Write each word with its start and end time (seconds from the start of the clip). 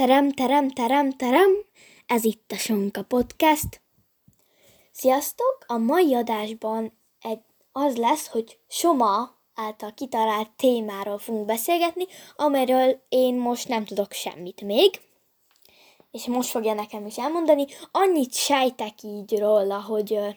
Terem, 0.00 0.30
terem, 0.30 0.68
terem, 0.70 1.12
terem. 1.12 1.50
Ez 2.06 2.24
itt 2.24 2.52
a 2.52 2.56
Sonka 2.56 3.02
Podcast. 3.02 3.80
Sziasztok! 4.92 5.64
A 5.66 5.76
mai 5.76 6.14
adásban 6.14 6.92
egy, 7.20 7.40
az 7.72 7.96
lesz, 7.96 8.28
hogy 8.28 8.58
Soma 8.68 9.38
által 9.54 9.94
kitalált 9.94 10.50
témáról 10.50 11.18
fogunk 11.18 11.46
beszélgetni, 11.46 12.04
amelyről 12.36 13.04
én 13.08 13.34
most 13.34 13.68
nem 13.68 13.84
tudok 13.84 14.12
semmit 14.12 14.60
még. 14.60 15.00
És 16.10 16.26
most 16.26 16.50
fogja 16.50 16.74
nekem 16.74 17.06
is 17.06 17.18
elmondani. 17.18 17.66
Annyit 17.90 18.34
sejtek 18.34 19.02
így 19.02 19.38
róla, 19.38 19.82
hogy 19.82 20.14
ö, 20.14 20.28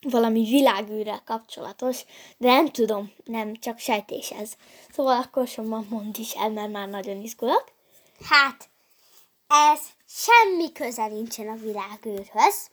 valami 0.00 0.44
világűrrel 0.44 1.22
kapcsolatos, 1.24 2.04
de 2.38 2.48
nem 2.48 2.68
tudom, 2.68 3.12
nem, 3.24 3.54
csak 3.54 3.78
sejtés 3.78 4.30
ez. 4.30 4.52
Szóval 4.90 5.22
akkor 5.22 5.46
Soma 5.46 5.84
mond 5.88 6.18
is 6.18 6.34
el, 6.34 6.50
mert 6.50 6.72
már 6.72 6.88
nagyon 6.88 7.22
izgulok. 7.22 7.64
Hát, 8.22 8.70
ez 9.50 9.80
semmi 10.06 10.72
köze 10.72 11.06
nincsen 11.06 11.48
a 11.48 11.54
világűrhöz, 11.54 12.70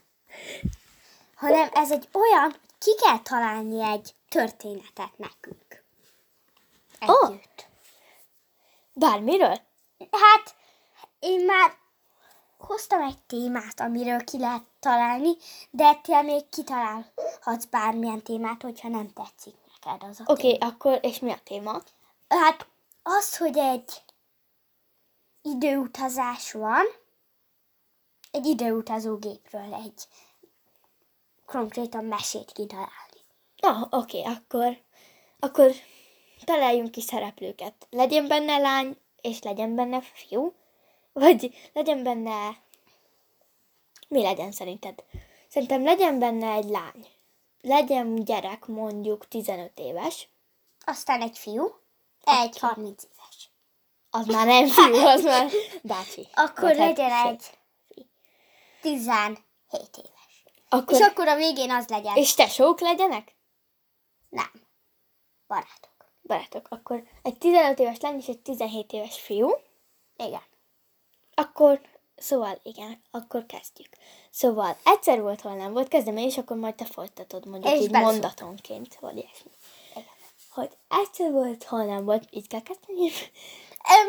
hanem 1.36 1.70
ez 1.74 1.92
egy 1.92 2.08
olyan, 2.12 2.42
hogy 2.42 2.60
ki 2.78 2.96
kell 2.96 3.20
találni 3.20 3.84
egy 3.84 4.16
történetet 4.30 5.18
nekünk. 5.18 5.84
Együtt. 7.00 7.68
Bármiről? 8.94 9.60
Hát, 10.12 10.56
én 11.20 11.46
már 11.46 11.74
hoztam 12.58 13.02
egy 13.02 13.18
témát, 13.28 13.80
amiről 13.80 14.24
ki 14.24 14.40
lehet 14.40 14.64
találni, 14.80 15.32
de 15.70 15.94
te 15.94 16.22
még 16.22 16.50
kitalálhatsz 16.50 17.66
bármilyen 17.70 18.22
témát, 18.22 18.62
hogyha 18.62 18.88
nem 18.88 19.14
tetszik 19.14 19.56
neked 19.82 20.10
az 20.10 20.20
a 20.20 20.32
Oké, 20.32 20.54
okay, 20.54 20.70
akkor 20.70 21.00
és 21.02 21.20
mi 21.20 21.32
a 21.32 21.40
téma? 21.44 21.82
Hát 22.28 22.68
az, 23.04 23.38
hogy 23.38 23.58
egy 23.58 24.02
időutazás 25.48 26.52
van, 26.52 26.86
egy 28.32 28.46
időutazó 28.46 29.16
gépről 29.16 29.74
egy 29.74 30.08
konkrétan 31.46 32.06
mesét 32.06 32.52
kitalálni. 32.52 33.22
Ah, 33.58 33.82
oké, 33.90 34.20
okay, 34.20 34.34
akkor, 34.34 34.78
akkor 35.40 35.72
találjunk 36.44 36.92
ki 36.92 37.02
szereplőket. 37.02 37.88
Legyen 37.90 38.28
benne 38.28 38.58
lány, 38.58 38.98
és 39.22 39.42
legyen 39.42 39.76
benne 39.76 40.02
fiú? 40.02 40.54
Vagy 41.14 41.70
legyen 41.74 42.04
benne... 42.04 42.62
Mi 44.08 44.22
legyen 44.22 44.52
szerinted? 44.52 45.04
Szerintem 45.48 45.84
legyen 45.84 46.20
benne 46.20 46.52
egy 46.52 46.70
lány. 46.70 47.08
Legyen 47.62 48.16
gyerek, 48.16 48.66
mondjuk 48.66 49.28
15 49.28 49.72
éves. 49.80 50.30
Aztán 50.86 51.22
egy 51.22 51.38
fiú, 51.38 51.76
egy 52.24 52.60
30 52.60 53.04
éves. 53.04 53.17
Az 54.10 54.26
már 54.26 54.46
nem 54.48 54.68
fiú, 54.68 54.96
az 54.96 55.24
már 55.24 55.52
bácsi. 55.84 56.28
Akkor 56.34 56.64
Vagy 56.70 56.78
hát 56.78 56.88
legyen 56.98 57.28
sőt. 57.28 57.58
egy 57.96 58.06
17 58.82 59.40
éves. 59.98 60.44
Akkor, 60.70 60.94
És 61.00 61.06
akkor 61.06 61.28
a 61.28 61.36
végén 61.36 61.72
az 61.72 61.88
legyen. 61.88 62.16
és 62.16 62.34
tesók 62.34 62.80
legyenek? 62.80 63.36
Nem. 64.30 64.52
Barátok. 65.48 65.96
Barátok, 66.24 66.68
akkor 66.70 67.04
egy 67.22 67.38
15 67.38 67.80
éves 67.80 68.00
lány 68.00 68.18
és 68.18 68.28
egy 68.28 68.40
17 68.40 68.92
éves 68.94 69.20
fiú. 69.22 69.50
Igen. 70.18 70.42
Akkor, 71.34 71.82
szóval 72.16 72.60
igen, 72.64 73.02
akkor 73.12 73.46
kezdjük. 73.46 73.90
Szóval 74.32 74.78
egyszer 74.84 75.22
volt, 75.22 75.42
hol 75.42 75.54
nem 75.56 75.72
volt, 75.74 75.88
kezdem 75.88 76.18
én, 76.18 76.26
és 76.28 76.38
akkor 76.38 76.58
majd 76.58 76.76
te 76.76 76.86
folytatod 76.86 77.46
mondjuk 77.46 77.74
És 77.74 77.80
így 77.82 77.90
beleszól. 77.92 78.12
mondatonként, 78.12 78.96
vagy 78.96 79.18
ilyesmi. 79.18 79.52
Hogy 80.50 80.70
egyszer 80.88 81.32
volt, 81.32 81.64
hol 81.64 81.84
nem 81.86 82.06
volt, 82.06 82.28
így 82.30 82.48
kell 82.48 82.62
kezdeni. 82.62 83.10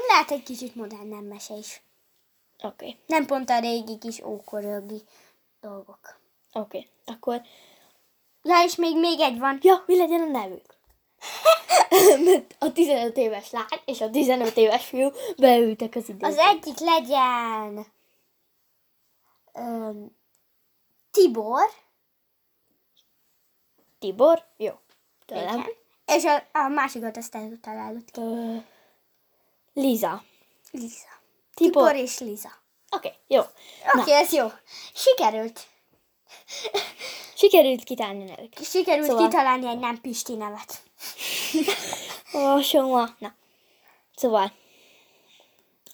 Lehet 0.09 0.31
egy 0.31 0.43
kicsit 0.43 0.75
modern 0.75 1.15
mese 1.15 1.55
is. 1.55 1.83
Oké, 2.63 2.67
okay, 2.67 2.99
Nem 3.07 3.27
pont 3.27 3.51
a 3.51 3.61
régi 3.61 3.99
kis 3.99 4.23
ókorögi 4.23 5.03
dolgok. 5.61 6.19
oké. 6.53 6.79
Okay. 6.79 6.89
Akkor, 7.05 7.43
Ja, 8.43 8.65
és 8.65 8.77
még, 8.77 8.99
még 8.99 9.21
egy 9.21 9.39
van. 9.39 9.59
ja, 9.63 9.83
mi 9.87 9.97
legyen 9.97 10.21
a 10.21 10.27
nevük? 10.27 10.77
A 12.59 12.73
15 12.73 13.17
éves 13.17 13.51
lány 13.51 13.81
és 13.85 14.01
a 14.01 14.11
15 14.11 14.57
éves 14.57 14.87
fiú 14.87 15.11
beültek 15.37 15.95
az 15.95 16.09
időbe. 16.09 16.27
Az 16.27 16.37
egyik 16.37 16.79
legyen 16.79 17.87
öm, 19.53 20.17
Tibor. 21.11 21.71
Tibor? 23.99 24.45
Jó. 24.57 24.73
Tőlem. 25.27 25.59
Igen. 25.59 25.67
És 26.07 26.25
a, 26.25 26.59
a 26.59 26.69
másikat 26.69 27.17
azt 27.17 27.35
eltalálod 27.35 28.11
ki. 28.11 28.21
Ö, 28.21 28.57
Liza. 29.73 30.25
Liza. 30.71 31.07
Tibor. 31.55 31.89
Tibor 31.89 32.03
és 32.05 32.19
Liza. 32.19 32.51
Oké, 32.91 33.09
okay, 33.09 33.19
jó. 33.27 33.41
Oké, 33.41 34.01
okay, 34.01 34.13
ez 34.13 34.33
jó. 34.33 34.47
Sikerült. 34.95 35.67
Sikerült 37.35 37.85
kitálni 37.85 38.33
a. 38.33 38.63
Sikerült 38.63 39.07
szóval... 39.07 39.29
kitalálni 39.29 39.67
egy 39.67 39.79
nem 39.79 40.01
Pisti 40.01 40.35
nevet. 40.35 40.83
Ó, 42.35 42.61
Soma. 42.61 43.09
Na. 43.19 43.35
Szóval. 44.17 44.53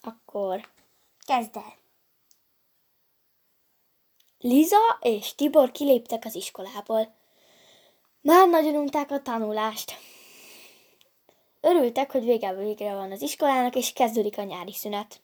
Akkor 0.03 0.73
Kezd 1.27 1.57
el. 1.57 1.77
Liza 4.39 4.99
és 5.01 5.35
Tibor 5.35 5.71
kiléptek 5.71 6.25
az 6.25 6.35
iskolából. 6.35 7.15
Már 8.21 8.49
nagyon 8.49 8.75
unták 8.75 9.11
a 9.11 9.23
tanulást. 9.23 9.99
Örültek, 11.65 12.11
hogy 12.13 12.25
vége 12.25 12.55
végre 12.55 12.95
van 12.95 13.13
az 13.13 13.23
iskolának, 13.23 13.75
és 13.75 13.93
kezdődik 13.93 14.39
a 14.39 14.43
nyári 14.43 14.73
szünet. 14.73 15.23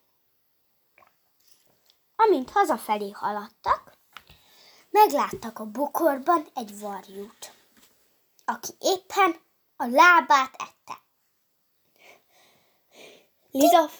Amint 2.16 2.50
hazafelé 2.50 3.10
haladtak, 3.10 3.98
megláttak 4.90 5.58
a 5.58 5.64
bokorban 5.64 6.46
egy 6.54 6.78
varjút, 6.78 7.52
aki 8.44 8.72
éppen 8.78 9.36
a 9.76 9.86
lábát 9.86 10.54
ette. 10.56 11.02
Liza, 13.50 13.90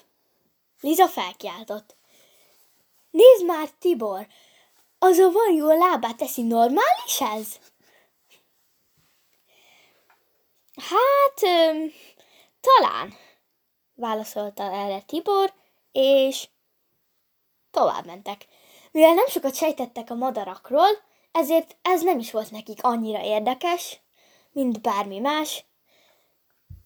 Liza 0.81 1.09
felkiáltott. 1.09 1.97
Nézd 3.11 3.45
már, 3.45 3.71
Tibor! 3.71 4.27
Az 4.99 5.19
a 5.19 5.31
varjú 5.31 5.69
a 5.69 5.75
lábát 5.75 6.17
teszi, 6.17 6.43
normális 6.43 7.21
ez? 7.21 7.59
Hát, 10.75 11.43
öm, 11.43 11.93
talán, 12.61 13.15
válaszolta 13.95 14.63
erre 14.63 15.01
Tibor, 15.01 15.53
és 15.93 16.49
tovább 17.71 18.07
mentek. 18.07 18.47
Mivel 18.93 19.15
nem 19.15 19.27
sokat 19.27 19.55
sejtettek 19.55 20.11
a 20.11 20.15
madarakról, 20.15 20.89
ezért 21.33 21.77
ez 21.83 22.03
nem 22.03 22.19
is 22.19 22.31
volt 22.31 22.51
nekik 22.51 22.83
annyira 22.83 23.23
érdekes, 23.23 24.01
mint 24.53 24.81
bármi 24.81 25.19
más. 25.19 25.65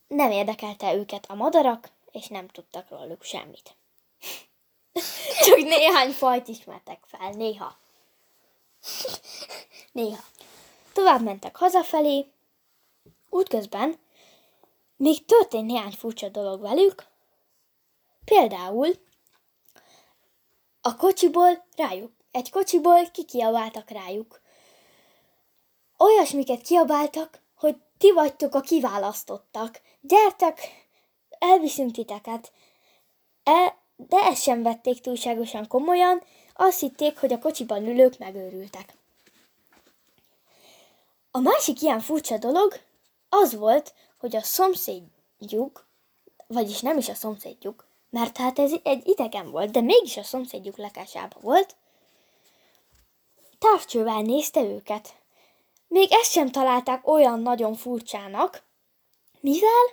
Nem 0.07 0.31
érdekelte 0.31 0.95
őket 0.95 1.27
a 1.29 1.35
madarak, 1.35 1.89
és 2.13 2.27
nem 2.27 2.49
tudtak 2.49 2.89
róluk 2.91 3.23
semmit. 3.23 3.77
Csak 5.47 5.57
néhány 5.57 6.11
fajt 6.11 6.49
ismertek 6.49 6.99
fel, 7.07 7.31
néha. 7.31 7.79
Néha. 9.93 10.23
Tovább 10.93 11.23
mentek 11.23 11.57
hazafelé, 11.57 12.27
útközben 13.29 13.99
még 14.97 15.25
történt 15.25 15.67
néhány 15.67 15.93
furcsa 15.93 16.29
dolog 16.29 16.61
velük, 16.61 17.07
például 18.25 18.89
a 20.81 20.97
kocsiból 20.97 21.67
rájuk, 21.77 22.13
egy 22.31 22.51
kocsiból 22.51 23.11
kikiabáltak 23.11 23.91
rájuk. 23.91 24.41
Olyasmiket 25.99 26.63
kiabáltak, 26.63 27.41
hogy 27.55 27.77
ti 27.99 28.13
vagytok 28.13 28.55
a 28.55 28.61
kiválasztottak. 28.61 29.81
Gyertek, 30.01 30.61
elviszünk 31.39 31.93
titeket. 31.93 32.53
E, 33.43 33.77
de 33.97 34.17
ezt 34.17 34.43
sem 34.43 34.63
vették 34.63 35.01
túlságosan 35.01 35.69
komolyan, 35.69 36.23
azt 36.55 36.81
hitték, 36.81 37.19
hogy 37.19 37.33
a 37.33 37.39
kocsiban 37.39 37.87
ülők 37.87 38.19
megőrültek. 38.19 38.95
A 41.31 41.39
másik 41.39 41.83
ilyen 41.83 42.01
furcsa 42.01 42.39
dolog 42.39 42.81
az 43.29 43.55
volt, 43.55 43.95
hogy 44.25 44.37
a 44.37 44.43
szomszédjuk, 44.43 45.87
vagyis 46.47 46.81
nem 46.81 46.99
is 46.99 47.09
a 47.09 47.15
szomszédjuk, 47.15 47.87
mert 48.11 48.37
hát 48.37 48.59
ez 48.59 48.73
egy 48.83 49.09
idegen 49.09 49.51
volt, 49.51 49.71
de 49.71 49.81
mégis 49.81 50.17
a 50.17 50.23
szomszédjuk 50.23 50.77
lakásában 50.77 51.43
volt, 51.43 51.77
távcsővel 53.59 54.21
nézte 54.21 54.61
őket. 54.61 55.15
Még 55.89 56.13
ezt 56.13 56.31
sem 56.31 56.51
találták 56.51 57.09
olyan 57.09 57.41
nagyon 57.41 57.75
furcsának, 57.75 58.63
mivel 59.41 59.85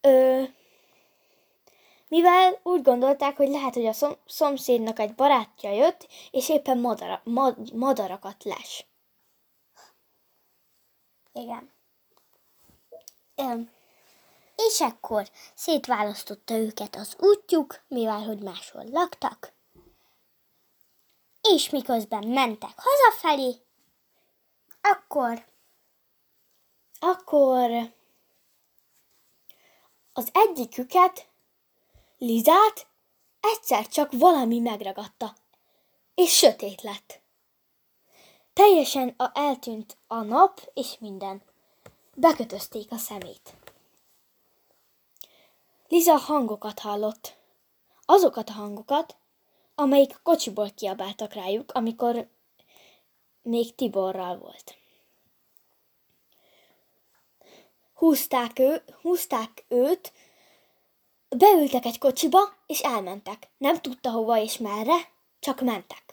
ö, 0.00 0.42
mivel 2.08 2.60
úgy 2.62 2.82
gondolták, 2.82 3.36
hogy 3.36 3.48
lehet, 3.48 3.74
hogy 3.74 3.86
a 3.86 3.92
szom- 3.92 4.18
szomszédnak 4.26 4.98
egy 4.98 5.14
barátja 5.14 5.72
jött, 5.72 6.08
és 6.30 6.48
éppen 6.48 6.78
madara, 6.78 7.20
mad, 7.24 7.74
madarakat 7.74 8.44
les. 8.44 8.89
Igen. 11.32 11.72
Öm, 13.34 13.70
És 14.56 14.80
akkor 14.80 15.30
szétválasztotta 15.54 16.54
őket 16.54 16.96
az 16.96 17.16
útjuk, 17.18 17.80
mivel 17.88 18.22
hogy 18.24 18.38
máshol 18.38 18.84
laktak. 18.84 19.52
És 21.40 21.70
miközben 21.70 22.26
mentek 22.26 22.74
hazafelé, 22.76 23.56
akkor 24.80 25.48
Akkor 27.02 27.94
az 30.12 30.30
egyiküket, 30.32 31.28
Lizát, 32.18 32.86
egyszer 33.40 33.88
csak 33.88 34.12
valami 34.12 34.58
megragadta, 34.58 35.34
és 36.14 36.36
sötét 36.36 36.82
lett. 36.82 37.19
Teljesen 38.60 39.14
a, 39.16 39.30
eltűnt 39.34 39.96
a 40.06 40.22
nap 40.22 40.70
és 40.74 40.96
minden. 40.98 41.42
Bekötözték 42.14 42.92
a 42.92 42.96
szemét. 42.96 43.54
Liza 45.88 46.16
hangokat 46.16 46.78
hallott. 46.78 47.36
Azokat 48.04 48.48
a 48.48 48.52
hangokat, 48.52 49.16
amelyik 49.74 50.20
kocsiból 50.22 50.70
kiabáltak 50.70 51.32
rájuk, 51.32 51.72
amikor 51.72 52.28
még 53.42 53.74
Tiborral 53.74 54.38
volt. 54.38 54.74
Húzták, 57.94 58.58
ő, 58.58 58.82
húzták 59.02 59.64
őt, 59.68 60.12
beültek 61.28 61.84
egy 61.84 61.98
kocsiba, 61.98 62.40
és 62.66 62.80
elmentek. 62.80 63.50
Nem 63.58 63.80
tudta 63.80 64.10
hova 64.10 64.38
és 64.38 64.58
merre, 64.58 64.96
csak 65.38 65.60
mentek. 65.60 66.09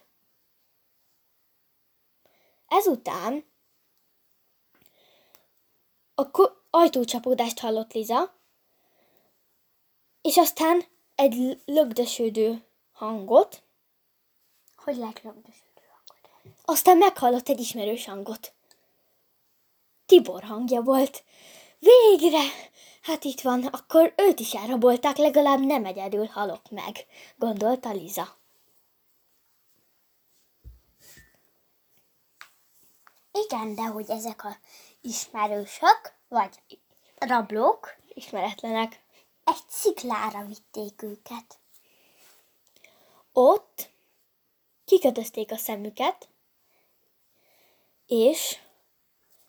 Ezután 2.67 3.45
a 6.15 6.31
ko- 6.31 6.61
ajtócsapódást 6.69 7.59
hallott 7.59 7.93
Liza, 7.93 8.35
és 10.21 10.37
aztán 10.37 10.83
egy 11.15 11.61
lögdösödő 11.65 12.65
hangot, 12.91 13.63
hogy 14.75 14.95
lehet 14.95 15.21
lögdösödő 15.21 15.81
hangot. 16.05 16.55
aztán 16.65 16.97
meghallott 16.97 17.49
egy 17.49 17.59
ismerős 17.59 18.05
hangot. 18.05 18.53
Tibor 20.05 20.43
hangja 20.43 20.81
volt. 20.81 21.23
Végre! 21.79 22.41
Hát 23.01 23.23
itt 23.23 23.41
van, 23.41 23.65
akkor 23.65 24.13
őt 24.17 24.39
is 24.39 24.53
elrabolták, 24.53 25.17
legalább 25.17 25.59
nem 25.59 25.85
egyedül 25.85 26.25
halok 26.25 26.69
meg, 26.69 27.05
gondolta 27.35 27.91
Liza. 27.91 28.37
Igen, 33.45 33.75
de 33.75 33.85
hogy 33.85 34.09
ezek 34.09 34.43
a 34.43 34.57
ismerősök, 35.01 36.13
vagy 36.27 36.59
rablók, 37.17 37.95
Ismeretlenek. 38.13 39.03
egy 39.43 39.63
sziklára 39.67 40.45
vitték 40.45 41.01
őket. 41.01 41.59
Ott 43.33 43.89
kikötözték 44.85 45.51
a 45.51 45.57
szemüket, 45.57 46.27
és 48.07 48.59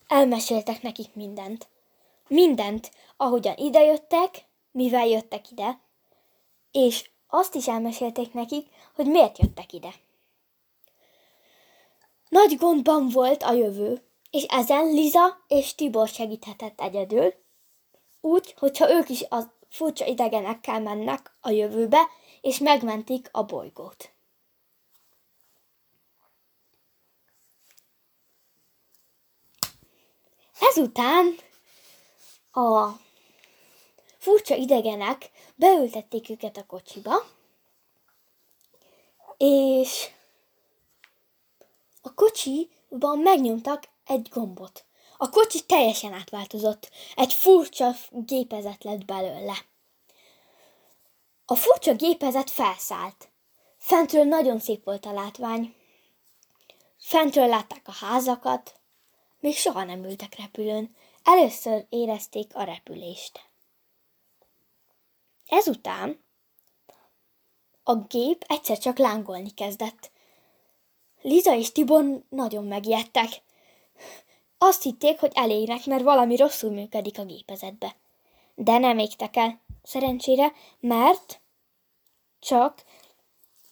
elmeséltek 0.06 0.82
nekik 0.82 1.14
mindent. 1.14 1.69
Mindent, 2.29 2.91
ahogyan 3.17 3.56
idejöttek, 3.56 4.44
mivel 4.70 5.06
jöttek 5.06 5.50
ide, 5.50 5.81
és 6.70 7.11
azt 7.26 7.55
is 7.55 7.69
elmesélték 7.69 8.32
nekik, 8.32 8.69
hogy 8.94 9.06
miért 9.06 9.38
jöttek 9.38 9.73
ide. 9.73 9.94
Nagy 12.29 12.57
gondban 12.57 13.09
volt 13.09 13.43
a 13.43 13.53
jövő, 13.53 14.03
és 14.31 14.43
ezen 14.43 14.87
Liza 14.87 15.45
és 15.49 15.75
Tibor 15.75 16.09
segíthetett 16.09 16.81
egyedül, 16.81 17.35
úgy, 18.21 18.55
hogyha 18.59 18.91
ők 18.91 19.09
is 19.09 19.23
a 19.23 19.57
furcsa 19.71 20.07
idegenekkel 20.07 20.81
mennek 20.81 21.37
a 21.41 21.51
jövőbe, 21.51 22.07
és 22.41 22.59
megmentik 22.59 23.29
a 23.33 23.43
bolygót. 23.43 24.13
Ezután 30.61 31.37
a 32.53 32.89
furcsa 34.19 34.55
idegenek 34.55 35.31
beültették 35.55 36.31
őket 36.31 36.57
a 36.57 36.67
kocsiba, 36.67 37.15
és 39.37 40.11
a 42.08 42.14
kocsiban 42.14 43.19
megnyomtak 43.19 43.88
egy 44.05 44.28
gombot. 44.32 44.84
A 45.16 45.28
kocsi 45.31 45.64
teljesen 45.66 46.12
átváltozott. 46.12 46.90
Egy 47.16 47.32
furcsa 47.32 47.94
gépezet 48.10 48.84
lett 48.84 49.05
belőle. 49.05 49.56
A 51.44 51.55
furcsa 51.55 51.94
gépezet 51.94 52.50
felszállt. 52.50 53.28
Fentről 53.76 54.25
nagyon 54.25 54.58
szép 54.58 54.84
volt 54.84 55.06
a 55.06 55.12
látvány. 55.12 55.75
Fentről 56.99 57.46
látták 57.46 57.88
a 57.88 57.93
házakat. 57.93 58.81
Még 59.40 59.56
soha 59.56 59.84
nem 59.84 60.05
ültek 60.05 60.37
repülőn. 60.38 60.96
Először 61.22 61.87
érezték 61.88 62.55
a 62.55 62.62
repülést. 62.62 63.40
Ezután 65.46 66.25
a 67.82 67.94
gép 67.94 68.44
egyszer 68.46 68.78
csak 68.78 68.99
lángolni 68.99 69.50
kezdett. 69.50 70.10
Liza 71.29 71.55
és 71.55 71.73
Tibor 71.73 72.23
nagyon 72.29 72.65
megijedtek. 72.65 73.29
Azt 74.59 74.83
hitték, 74.83 75.21
hogy 75.21 75.33
elégnek, 75.35 75.87
mert 75.87 76.03
valami 76.03 76.37
rosszul 76.37 76.71
működik 76.71 77.19
a 77.19 77.25
gépezetbe. 77.25 77.97
De 78.55 78.79
nem 78.79 78.99
égtek 78.99 79.37
el, 79.37 79.61
szerencsére, 79.83 80.53
mert 80.81 81.41
csak 82.39 82.85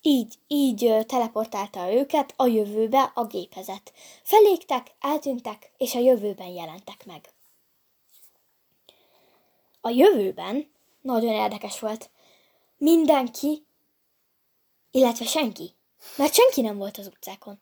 így, 0.00 0.34
így 0.46 0.94
teleportálta 1.06 1.92
őket 1.92 2.34
a 2.36 2.46
jövőbe 2.46 3.12
a 3.14 3.24
gépezet. 3.24 3.92
Felégtek, 4.22 4.94
eltűntek, 5.00 5.72
és 5.76 5.94
a 5.94 5.98
jövőben 5.98 6.48
jelentek 6.48 7.06
meg. 7.06 7.30
A 9.80 9.88
jövőben 9.88 10.70
nagyon 11.00 11.32
érdekes 11.32 11.80
volt. 11.80 12.10
Mindenki, 12.76 13.66
illetve 14.90 15.24
senki, 15.24 15.75
mert 16.16 16.34
senki 16.34 16.60
nem 16.60 16.76
volt 16.76 16.98
az 16.98 17.06
utcákon. 17.06 17.60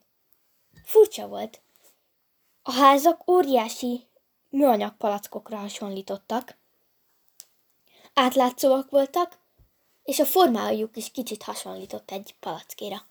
Furcsa 0.83 1.27
volt. 1.27 1.61
A 2.61 2.71
házak 2.71 3.29
óriási 3.29 4.07
műanyag 4.49 4.97
palackokra 4.97 5.57
hasonlítottak. 5.57 6.57
Átlátszóak 8.13 8.89
voltak, 8.89 9.39
és 10.03 10.19
a 10.19 10.25
formájuk 10.25 10.97
is 10.97 11.11
kicsit 11.11 11.43
hasonlított 11.43 12.11
egy 12.11 12.35
palackéra. 12.39 13.01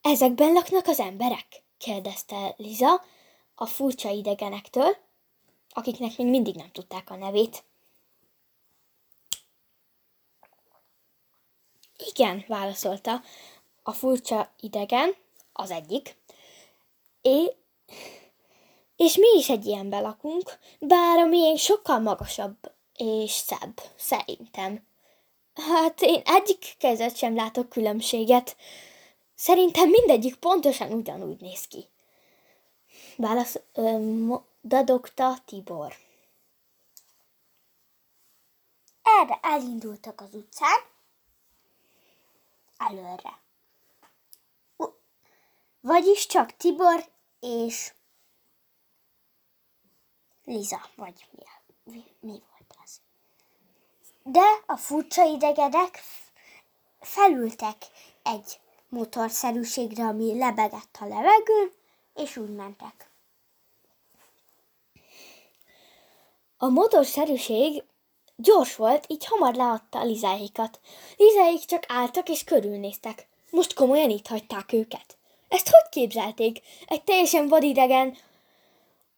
Ezekben 0.00 0.52
laknak 0.52 0.86
az 0.86 1.00
emberek? 1.00 1.62
kérdezte 1.78 2.54
Liza 2.56 3.04
a 3.54 3.66
furcsa 3.66 4.10
idegenektől, 4.10 4.96
akiknek 5.68 6.16
még 6.16 6.26
mindig 6.26 6.54
nem 6.54 6.70
tudták 6.72 7.10
a 7.10 7.16
nevét. 7.16 7.64
Igen, 11.96 12.44
válaszolta 12.48 13.22
a 13.82 13.92
furcsa 13.92 14.52
idegen, 14.60 15.14
az 15.52 15.70
egyik. 15.70 16.16
É, 17.22 17.56
és 18.96 19.16
mi 19.16 19.28
is 19.36 19.48
egy 19.48 19.66
ilyenben 19.66 20.02
lakunk, 20.02 20.58
bár 20.78 21.18
a 21.18 21.24
miénk 21.24 21.58
sokkal 21.58 21.98
magasabb 21.98 22.56
és 22.96 23.30
szebb, 23.30 23.80
szerintem. 23.96 24.86
Hát 25.54 26.02
én 26.02 26.22
egyik 26.24 26.74
kezet 26.78 27.16
sem 27.16 27.34
látok 27.34 27.68
különbséget. 27.68 28.56
Szerintem 29.34 29.88
mindegyik 29.88 30.36
pontosan 30.36 30.92
ugyanúgy 30.92 31.40
néz 31.40 31.66
ki. 31.66 31.88
Válasz, 33.16 33.60
ö, 33.72 34.34
dadogta 34.62 35.38
Tibor. 35.46 35.94
Erre 39.02 39.38
elindultak 39.42 40.20
az 40.20 40.34
utcán, 40.34 40.78
előre. 42.78 43.38
Vagyis 45.80 46.26
csak 46.26 46.56
Tibor 46.56 47.04
és 47.40 47.92
Liza, 50.44 50.80
vagy 50.96 51.26
mi, 51.84 52.04
mi, 52.20 52.42
volt 52.50 52.76
az. 52.84 53.00
De 54.22 54.44
a 54.66 54.76
furcsa 54.76 55.24
idegenek 55.24 55.96
f- 55.96 56.32
felültek 57.00 57.76
egy 58.22 58.60
motorszerűségre, 58.88 60.04
ami 60.04 60.38
lebegett 60.38 60.96
a 61.00 61.06
levegőn, 61.06 61.72
és 62.14 62.36
úgy 62.36 62.54
mentek. 62.54 63.10
A 66.56 66.68
motorszerűség 66.68 67.84
gyors 68.36 68.76
volt, 68.76 69.04
így 69.08 69.24
hamar 69.24 69.54
leadta 69.54 69.98
a 69.98 70.04
Lizáékat. 70.04 70.80
Lizáék 71.16 71.64
csak 71.64 71.84
álltak 71.88 72.28
és 72.28 72.44
körülnéztek. 72.44 73.28
Most 73.50 73.74
komolyan 73.74 74.10
itt 74.10 74.26
hagyták 74.26 74.72
őket. 74.72 75.16
Ezt 75.48 75.68
hogy 75.68 75.88
képzelték? 75.90 76.60
Egy 76.86 77.04
teljesen 77.04 77.48
vadidegen, 77.48 78.16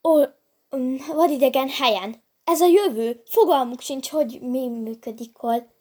ó, 0.03 0.23
um, 0.71 0.97
vadidegen 1.07 1.69
helyen. 1.69 2.23
ez 2.45 2.61
a 2.61 2.67
jövő, 2.67 3.23
fogalmuk 3.27 3.81
sincs, 3.81 4.09
hogy 4.09 4.41
mi 4.41 4.69
működik 4.69 5.37
hol. 5.37 5.73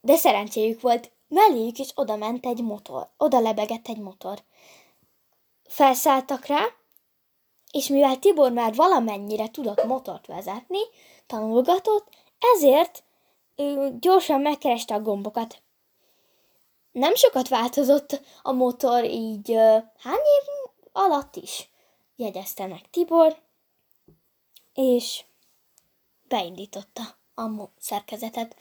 De 0.00 0.16
szerencséjük 0.16 0.80
volt, 0.80 1.10
melléjük 1.28 1.78
is 1.78 1.88
oda 1.94 2.16
ment 2.16 2.46
egy 2.46 2.62
motor, 2.62 3.10
oda 3.16 3.40
lebegett 3.40 3.88
egy 3.88 3.98
motor. 3.98 4.42
Felszálltak 5.64 6.46
rá, 6.46 6.64
és 7.70 7.88
mivel 7.88 8.18
Tibor 8.18 8.52
már 8.52 8.74
valamennyire 8.74 9.50
tudott 9.50 9.84
motort 9.84 10.26
vezetni, 10.26 10.80
tanulgatott, 11.26 12.08
ezért 12.54 13.04
ő 13.56 13.96
gyorsan 14.00 14.40
megkereste 14.40 14.94
a 14.94 15.00
gombokat. 15.00 15.62
Nem 16.92 17.14
sokat 17.14 17.48
változott 17.48 18.20
a 18.42 18.52
motor, 18.52 19.04
így 19.04 19.54
hány 19.98 20.22
év 20.40 20.70
alatt 20.92 21.36
is 21.36 21.70
jegyezte 22.16 22.66
meg 22.66 22.90
Tibor, 22.90 23.36
és 24.74 25.24
beindította 26.28 27.02
a 27.34 27.68
szerkezetet. 27.78 28.56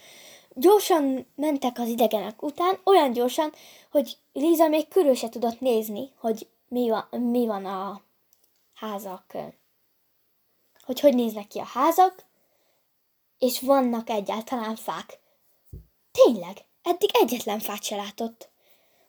Gyorsan 0.53 1.25
mentek 1.35 1.79
az 1.79 1.88
idegenek 1.88 2.41
után, 2.41 2.79
olyan 2.83 3.11
gyorsan, 3.13 3.51
hogy 3.91 4.17
Liza 4.33 4.67
még 4.67 4.88
körül 4.88 5.15
se 5.15 5.29
tudott 5.29 5.59
nézni, 5.59 6.11
hogy 6.17 6.47
mi 6.67 6.89
van, 6.89 7.21
mi 7.21 7.45
van 7.45 7.65
a 7.65 8.01
házak, 8.73 9.38
hogy 10.81 11.00
hogy 11.00 11.15
néznek 11.15 11.47
ki 11.47 11.59
a 11.59 11.63
házak, 11.63 12.23
és 13.41 13.60
vannak 13.60 14.10
egyáltalán 14.10 14.75
fák. 14.75 15.19
Tényleg, 16.12 16.65
eddig 16.81 17.10
egyetlen 17.13 17.60
fát 17.60 17.83
se 17.83 17.95
látott. 17.95 18.50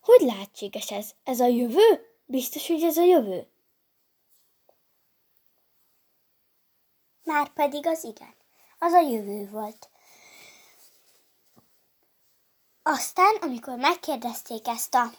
Hogy 0.00 0.20
lehetséges 0.20 0.90
ez? 0.90 1.10
Ez 1.24 1.40
a 1.40 1.46
jövő? 1.46 2.16
Biztos, 2.24 2.66
hogy 2.66 2.82
ez 2.82 2.96
a 2.96 3.02
jövő? 3.02 3.50
Már 7.22 7.52
pedig 7.52 7.86
az 7.86 8.04
igen. 8.04 8.34
Az 8.78 8.92
a 8.92 9.00
jövő 9.00 9.50
volt. 9.50 9.90
Aztán, 12.82 13.36
amikor 13.40 13.76
megkérdezték 13.76 14.68
ezt 14.68 14.94
a 14.94 15.10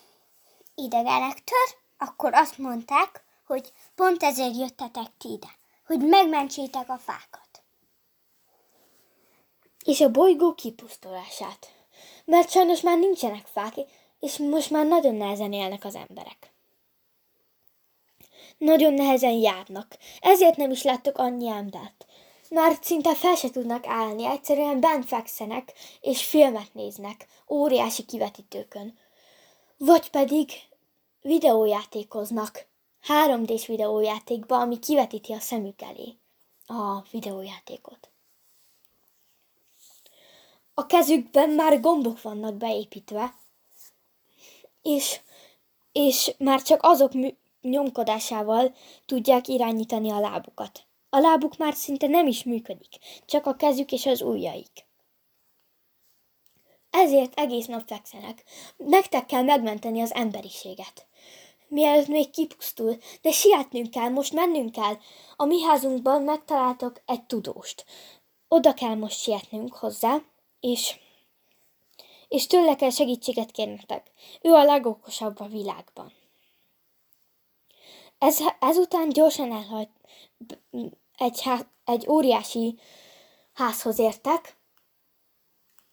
idegenektől, 0.75 1.67
akkor 1.97 2.33
azt 2.33 2.57
mondták, 2.57 3.23
hogy 3.45 3.73
pont 3.95 4.23
ezért 4.23 4.57
jöttetek 4.57 5.17
ti 5.17 5.31
ide, 5.31 5.59
hogy 5.85 5.99
megmentsétek 5.99 6.89
a 6.89 6.97
fákat. 6.97 7.42
És 9.83 10.01
a 10.01 10.11
bolygó 10.11 10.53
kipusztulását. 10.53 11.73
Mert 12.25 12.49
sajnos 12.49 12.81
már 12.81 12.97
nincsenek 12.97 13.45
fák, 13.45 13.73
és 14.19 14.37
most 14.37 14.69
már 14.69 14.85
nagyon 14.85 15.15
nehezen 15.15 15.53
élnek 15.53 15.85
az 15.85 15.95
emberek. 15.95 16.53
Nagyon 18.57 18.93
nehezen 18.93 19.33
járnak, 19.33 19.97
ezért 20.19 20.57
nem 20.57 20.71
is 20.71 20.83
láttok 20.83 21.17
annyi 21.17 21.47
embert. 21.47 22.05
Már 22.49 22.77
szinte 22.81 23.15
fel 23.15 23.35
se 23.35 23.49
tudnak 23.49 23.87
állni, 23.87 24.25
egyszerűen 24.25 24.79
bent 24.79 25.05
fekszenek, 25.05 25.73
és 26.01 26.25
filmet 26.25 26.73
néznek, 26.73 27.27
óriási 27.49 28.05
kivetítőkön. 28.05 28.97
Vagy 29.77 30.09
pedig 30.09 30.51
videójátékoznak, 31.21 32.65
3D-s 33.07 33.67
videójátékba, 33.67 34.59
ami 34.59 34.79
kivetíti 34.79 35.33
a 35.33 35.39
szemük 35.39 35.81
elé 35.81 36.17
a 36.67 37.01
videójátékot. 37.11 38.12
A 40.73 40.85
kezükben 40.85 41.49
már 41.49 41.79
gombok 41.79 42.21
vannak 42.21 42.55
beépítve, 42.55 43.33
és, 44.81 45.19
és 45.91 46.35
már 46.37 46.61
csak 46.61 46.79
azok 46.83 47.11
nyomkodásával 47.61 48.75
tudják 49.05 49.47
irányítani 49.47 50.09
a 50.09 50.19
lábukat. 50.19 50.83
A 51.09 51.19
lábuk 51.19 51.57
már 51.57 51.73
szinte 51.73 52.07
nem 52.07 52.27
is 52.27 52.43
működik, 52.43 52.97
csak 53.25 53.45
a 53.45 53.55
kezük 53.55 53.91
és 53.91 54.05
az 54.05 54.21
ujjaik. 54.21 54.85
Ezért 56.89 57.39
egész 57.39 57.65
nap 57.65 57.87
fekszenek. 57.87 58.43
Nektek 58.77 59.25
kell 59.25 59.43
megmenteni 59.43 60.01
az 60.01 60.13
emberiséget. 60.13 61.07
Mielőtt 61.67 62.07
még 62.07 62.29
kipusztul, 62.29 62.97
de 63.21 63.31
sietnünk 63.31 63.89
kell, 63.89 64.09
most 64.09 64.33
mennünk 64.33 64.71
kell. 64.71 64.97
A 65.35 65.45
mi 65.45 65.61
házunkban 65.61 66.21
megtaláltok 66.21 67.01
egy 67.05 67.23
tudóst. 67.23 67.85
Oda 68.47 68.73
kell 68.73 68.95
most 68.95 69.19
sietnünk 69.19 69.75
hozzá, 69.75 70.21
és, 70.63 70.99
és 72.27 72.47
tőle 72.47 72.75
kell 72.75 72.89
segítséget 72.89 73.51
kérnetek. 73.51 74.11
Ő 74.41 74.53
a 74.53 74.63
legokosabb 74.63 75.39
a 75.39 75.45
világban. 75.45 76.13
Ez, 78.17 78.39
ezután 78.59 79.09
gyorsan 79.09 79.51
elhajt, 79.51 79.89
egy, 81.17 81.41
há, 81.41 81.59
egy 81.85 82.09
óriási 82.09 82.79
házhoz 83.53 83.99
értek, 83.99 84.57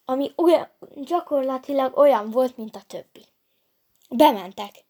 ami 0.05 0.31
olyan, 0.35 0.69
gyakorlatilag 0.95 1.97
olyan 1.97 2.29
volt, 2.29 2.57
mint 2.57 2.75
a 2.75 2.83
többi. 2.87 3.25
Bementek. 4.09 4.85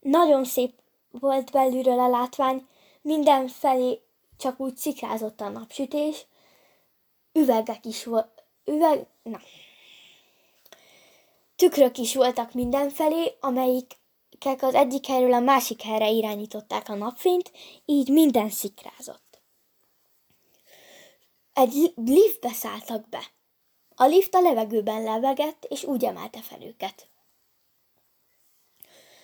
Nagyon 0.00 0.44
szép 0.44 0.74
volt 1.10 1.50
belülről 1.50 1.98
a 1.98 2.08
látvány, 2.08 2.68
mindenfelé 3.02 4.00
csak 4.36 4.60
úgy 4.60 4.76
szikrázott 4.76 5.40
a 5.40 5.48
napsütés, 5.48 6.26
üvegek 7.32 7.84
is 7.84 8.04
volt, 8.04 8.33
üveg, 8.64 9.06
na. 9.22 9.40
Tükrök 11.56 11.98
is 11.98 12.14
voltak 12.14 12.52
mindenfelé, 12.52 13.36
amelyikek 13.40 14.62
az 14.62 14.74
egyik 14.74 15.06
helyről 15.06 15.32
a 15.32 15.40
másik 15.40 15.82
helyre 15.82 16.08
irányították 16.08 16.88
a 16.88 16.94
napfényt, 16.94 17.52
így 17.84 18.08
minden 18.08 18.50
szikrázott 18.50 19.24
egy 21.54 21.92
liftbe 21.96 22.52
szálltak 22.52 23.08
be. 23.08 23.22
A 23.96 24.04
lift 24.04 24.34
a 24.34 24.40
levegőben 24.40 25.02
levegett, 25.02 25.64
és 25.68 25.84
úgy 25.84 26.04
emelte 26.04 26.40
fel 26.40 26.62
őket. 26.62 27.08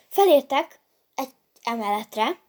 Felértek 0.08 0.80
egy 1.14 1.32
emeletre, 1.62 2.40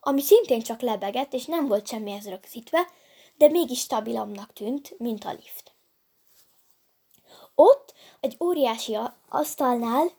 ami 0.00 0.20
szintén 0.20 0.62
csak 0.62 0.80
lebegett, 0.80 1.32
és 1.32 1.44
nem 1.44 1.66
volt 1.66 1.88
semmihez 1.88 2.28
rögzítve, 2.28 2.88
de 3.40 3.48
mégis 3.48 3.80
stabilabbnak 3.80 4.52
tűnt, 4.52 4.98
mint 4.98 5.24
a 5.24 5.30
lift. 5.30 5.74
Ott 7.54 7.94
egy 8.20 8.36
óriási 8.40 8.98
asztalnál 9.28 10.10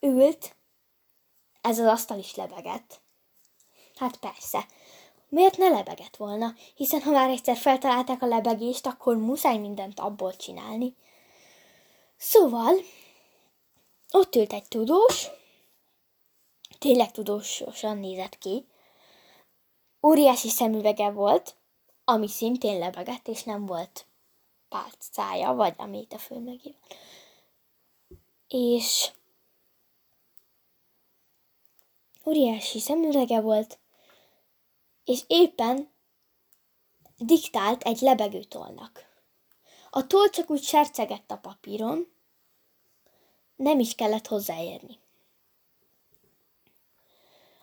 ült, 0.00 0.56
ez 1.60 1.78
az 1.78 1.86
asztal 1.86 2.18
is 2.18 2.34
lebegett. 2.34 3.00
Hát 3.94 4.16
persze, 4.16 4.66
Miért 5.28 5.56
ne 5.56 5.68
lebegett 5.68 6.16
volna? 6.16 6.54
Hiszen 6.74 7.02
ha 7.02 7.10
már 7.10 7.30
egyszer 7.30 7.56
feltalálták 7.56 8.22
a 8.22 8.26
lebegést, 8.26 8.86
akkor 8.86 9.16
muszáj 9.16 9.58
mindent 9.58 10.00
abból 10.00 10.36
csinálni. 10.36 10.96
Szóval, 12.16 12.74
ott 14.10 14.34
ült 14.34 14.52
egy 14.52 14.68
tudós, 14.68 15.26
tényleg 16.78 17.10
tudósosan 17.10 17.98
nézett 17.98 18.38
ki, 18.38 18.66
óriási 20.02 20.48
szemüvege 20.48 21.10
volt, 21.10 21.56
ami 22.04 22.28
szintén 22.28 22.78
lebegett, 22.78 23.28
és 23.28 23.42
nem 23.42 23.66
volt 23.66 24.06
pálcája, 24.68 25.52
vagy 25.52 25.74
amit 25.76 26.12
a 26.12 26.18
fő 26.18 26.38
megír. 26.38 26.74
És 28.48 29.10
óriási 32.26 32.80
szemüvege 32.80 33.40
volt, 33.40 33.78
és 35.04 35.20
éppen 35.26 35.92
diktált 37.18 37.82
egy 37.82 38.00
lebegő 38.00 38.42
tollnak. 38.42 39.12
A 39.90 40.06
toll 40.06 40.28
csak 40.28 40.50
úgy 40.50 40.62
sercegett 40.62 41.30
a 41.30 41.36
papíron, 41.36 42.12
nem 43.56 43.78
is 43.78 43.94
kellett 43.94 44.26
hozzáérni. 44.26 44.98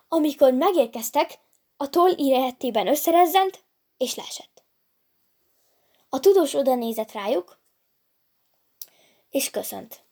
Amikor 0.08 0.54
megérkeztek, 0.54 1.40
a 1.78 1.90
toll 1.90 2.12
iránytében 2.16 2.88
összerezzent, 2.88 3.64
és 4.02 4.16
leesett. 4.16 4.64
A 6.10 6.20
tudós 6.20 6.54
oda 6.54 6.76
nézett 6.76 7.12
rájuk, 7.12 7.60
és 9.30 9.50
köszönt. 9.50 10.04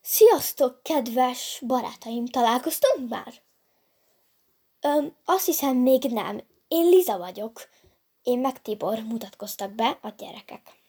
Sziasztok, 0.00 0.82
kedves 0.82 1.62
barátaim, 1.66 2.26
találkoztunk 2.26 3.08
már? 3.08 3.42
Öm, 4.80 5.16
azt 5.24 5.44
hiszem 5.44 5.76
még 5.76 6.02
nem. 6.02 6.42
Én 6.68 6.88
Liza 6.88 7.18
vagyok. 7.18 7.68
Én 8.22 8.38
meg 8.38 8.62
Tibor 8.62 8.98
mutatkoztak 8.98 9.72
be 9.72 9.98
a 10.02 10.08
gyerekek. 10.08 10.80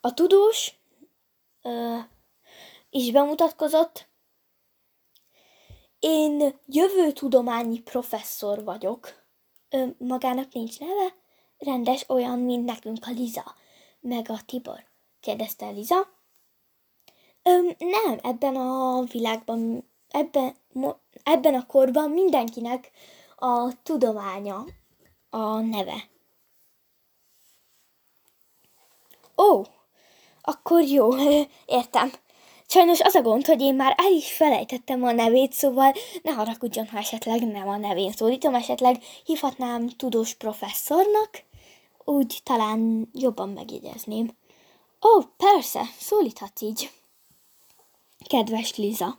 A 0.00 0.14
tudós 0.14 0.74
ö, 1.62 1.98
is 2.90 3.10
bemutatkozott. 3.10 4.06
Én 5.98 6.58
jövőtudományi 6.66 7.80
professzor 7.80 8.64
vagyok. 8.64 9.19
Ö, 9.70 9.86
magának 9.98 10.52
nincs 10.52 10.78
neve? 10.78 11.14
Rendes 11.58 12.08
olyan, 12.08 12.38
mint 12.38 12.64
nekünk 12.64 13.06
a 13.06 13.10
Liza, 13.10 13.54
meg 14.00 14.30
a 14.30 14.38
Tibor, 14.46 14.84
kérdezte 15.20 15.70
Liza. 15.70 16.08
Ö, 17.42 17.60
nem, 17.78 18.18
ebben 18.22 18.56
a 18.56 19.02
világban 19.02 19.88
ebben, 20.10 20.56
ebben 21.22 21.54
a 21.54 21.66
korban 21.66 22.10
mindenkinek 22.10 22.90
a 23.36 23.82
tudománya 23.82 24.64
a 25.30 25.60
neve. 25.60 26.08
Ó, 29.36 29.62
akkor 30.40 30.82
jó, 30.82 31.08
értem. 31.66 32.12
Sajnos 32.72 33.00
az 33.00 33.14
a 33.14 33.22
gond, 33.22 33.46
hogy 33.46 33.60
én 33.60 33.74
már 33.74 33.94
el 33.96 34.12
is 34.12 34.32
felejtettem 34.32 35.04
a 35.04 35.12
nevét, 35.12 35.52
szóval 35.52 35.92
ne 36.22 36.30
haragudjon, 36.30 36.88
ha 36.88 36.98
esetleg 36.98 37.46
nem 37.46 37.68
a 37.68 37.76
nevén 37.76 38.12
szólítom, 38.12 38.54
esetleg 38.54 39.02
hívhatnám 39.24 39.88
tudós 39.88 40.34
professzornak, 40.34 41.42
úgy 42.04 42.40
talán 42.44 43.10
jobban 43.12 43.48
megjegyezném. 43.48 44.36
Ó, 45.02 45.22
persze, 45.36 45.82
szólíthatsz 45.98 46.60
így. 46.60 46.90
Kedves 48.26 48.76
Liza. 48.76 49.16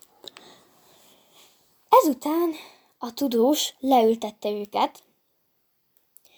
Ezután 1.90 2.54
a 2.98 3.14
tudós 3.14 3.74
leültette 3.80 4.50
őket, 4.50 5.04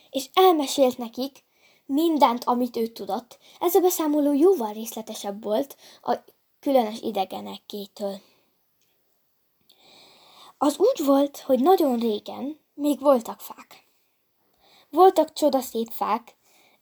és 0.09 0.25
elmesélt 0.33 0.97
nekik 0.97 1.43
mindent, 1.85 2.43
amit 2.43 2.77
ő 2.77 2.87
tudott. 2.87 3.37
Ez 3.59 3.75
a 3.75 3.79
beszámoló 3.79 4.33
jóval 4.33 4.73
részletesebb 4.73 5.43
volt 5.43 5.77
a 6.01 6.15
különös 6.63 6.99
idegenekétől. 7.01 8.19
Az 10.57 10.77
úgy 10.77 11.05
volt, 11.05 11.37
hogy 11.37 11.59
nagyon 11.59 11.99
régen 11.99 12.59
még 12.73 12.99
voltak 12.99 13.39
fák. 13.39 13.87
Voltak 14.89 15.33
csodaszép 15.33 15.89
fák. 15.89 16.35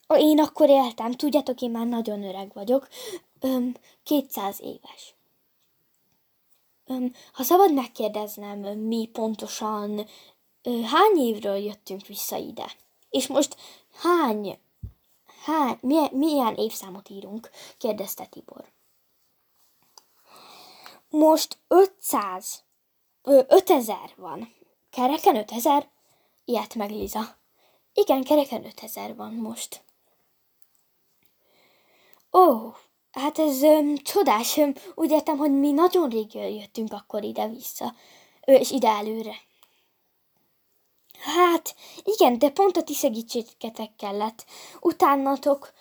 Én 0.07 0.39
akkor 0.39 0.69
éltem, 0.69 1.11
tudjátok, 1.11 1.61
én 1.61 1.71
már 1.71 1.87
nagyon 1.87 2.23
öreg 2.23 2.51
vagyok, 2.53 2.87
öm, 3.39 3.75
200 4.03 4.59
éves. 4.61 5.15
Öm, 6.85 7.13
ha 7.33 7.43
szabad 7.43 7.73
megkérdeznem, 7.73 8.59
mi 8.79 9.09
pontosan, 9.11 10.07
ö, 10.63 10.81
hány 10.81 11.17
évről 11.17 11.57
jöttünk 11.57 12.07
vissza 12.07 12.37
ide? 12.37 12.71
És 13.09 13.27
most 13.27 13.55
hány, 13.93 14.59
hány 15.43 15.77
milyen, 15.81 16.09
milyen 16.11 16.55
évszámot 16.55 17.09
írunk? 17.09 17.49
kérdezte 17.77 18.25
Tibor. 18.25 18.71
Most 21.11 21.57
500, 21.67 22.63
ö, 23.23 23.41
5000 23.47 24.13
van. 24.15 24.53
Kereken 24.89 25.35
5000? 25.35 25.89
Ilyet 26.45 26.75
meg 26.75 26.89
Liza. 26.89 27.37
Igen, 27.93 28.23
kereken 28.23 28.65
5000 28.65 29.15
van 29.15 29.33
most. 29.33 29.83
Ó, 32.33 32.73
hát 33.11 33.39
ez 33.39 33.61
öm, 33.61 33.97
csodás. 33.97 34.57
Öm, 34.57 34.73
úgy 34.95 35.11
értem, 35.11 35.37
hogy 35.37 35.51
mi 35.51 35.71
nagyon 35.71 36.09
rég 36.09 36.33
jöttünk 36.33 36.93
akkor 36.93 37.23
ide-vissza. 37.23 37.93
És 38.41 38.71
ide 38.71 38.89
előre. 38.89 39.35
Hát, 41.19 41.75
igen, 42.03 42.39
de 42.39 42.49
pont 42.49 42.77
a 42.77 42.83
ti 42.83 42.93
segítségetek 42.93 43.95
kellett. 43.95 44.45
Utánatok 44.79 45.73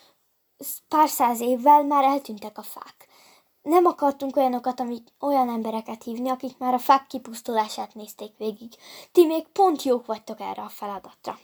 pár 0.87 1.09
száz 1.09 1.39
évvel 1.39 1.83
már 1.83 2.03
eltűntek 2.03 2.57
a 2.57 2.61
fák. 2.61 3.00
Nem 3.61 3.85
akartunk 3.85 4.35
olyanokat, 4.35 4.79
amik, 4.79 5.07
olyan 5.19 5.49
embereket 5.49 6.03
hívni, 6.03 6.29
akik 6.29 6.57
már 6.57 6.73
a 6.73 6.79
fák 6.79 7.07
kipusztulását 7.07 7.93
nézték 7.93 8.37
végig. 8.37 8.73
Ti 9.11 9.25
még 9.25 9.47
pont 9.47 9.83
jók 9.83 10.05
vagytok 10.05 10.39
erre 10.39 10.61
a 10.61 10.69
feladatra. 10.69 11.39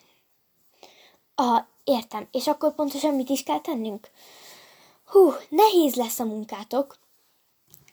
Ah, 1.35 1.65
értem. 1.83 2.27
És 2.31 2.47
akkor 2.47 2.75
pontosan 2.75 3.13
mit 3.13 3.29
is 3.29 3.43
kell 3.43 3.59
tennünk? 3.59 4.09
Hú, 5.05 5.31
nehéz 5.49 5.95
lesz 5.95 6.19
a 6.19 6.25
munkátok. 6.25 6.97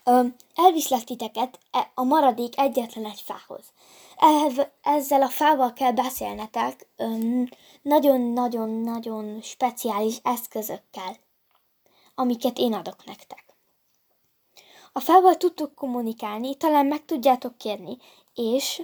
Ö, 0.05 0.27
elviszlek 0.55 1.05
titeket 1.05 1.59
e, 1.71 1.91
a 1.95 2.03
maradék 2.03 2.59
egyetlen 2.59 3.05
egy 3.05 3.25
fához. 3.25 3.65
Ezzel 4.83 5.23
a 5.23 5.29
fával 5.29 5.73
kell 5.73 5.93
beszélnetek 5.93 6.87
nagyon-nagyon-nagyon 7.83 9.41
speciális 9.43 10.17
eszközökkel, 10.23 11.17
amiket 12.15 12.59
én 12.59 12.75
adok 12.75 13.05
nektek. 13.05 13.44
A 14.97 15.01
fával 15.01 15.37
tudtok 15.37 15.75
kommunikálni, 15.75 16.55
talán 16.55 16.87
meg 16.87 17.05
tudjátok 17.05 17.59
kérni, 17.59 17.97
és 18.35 18.83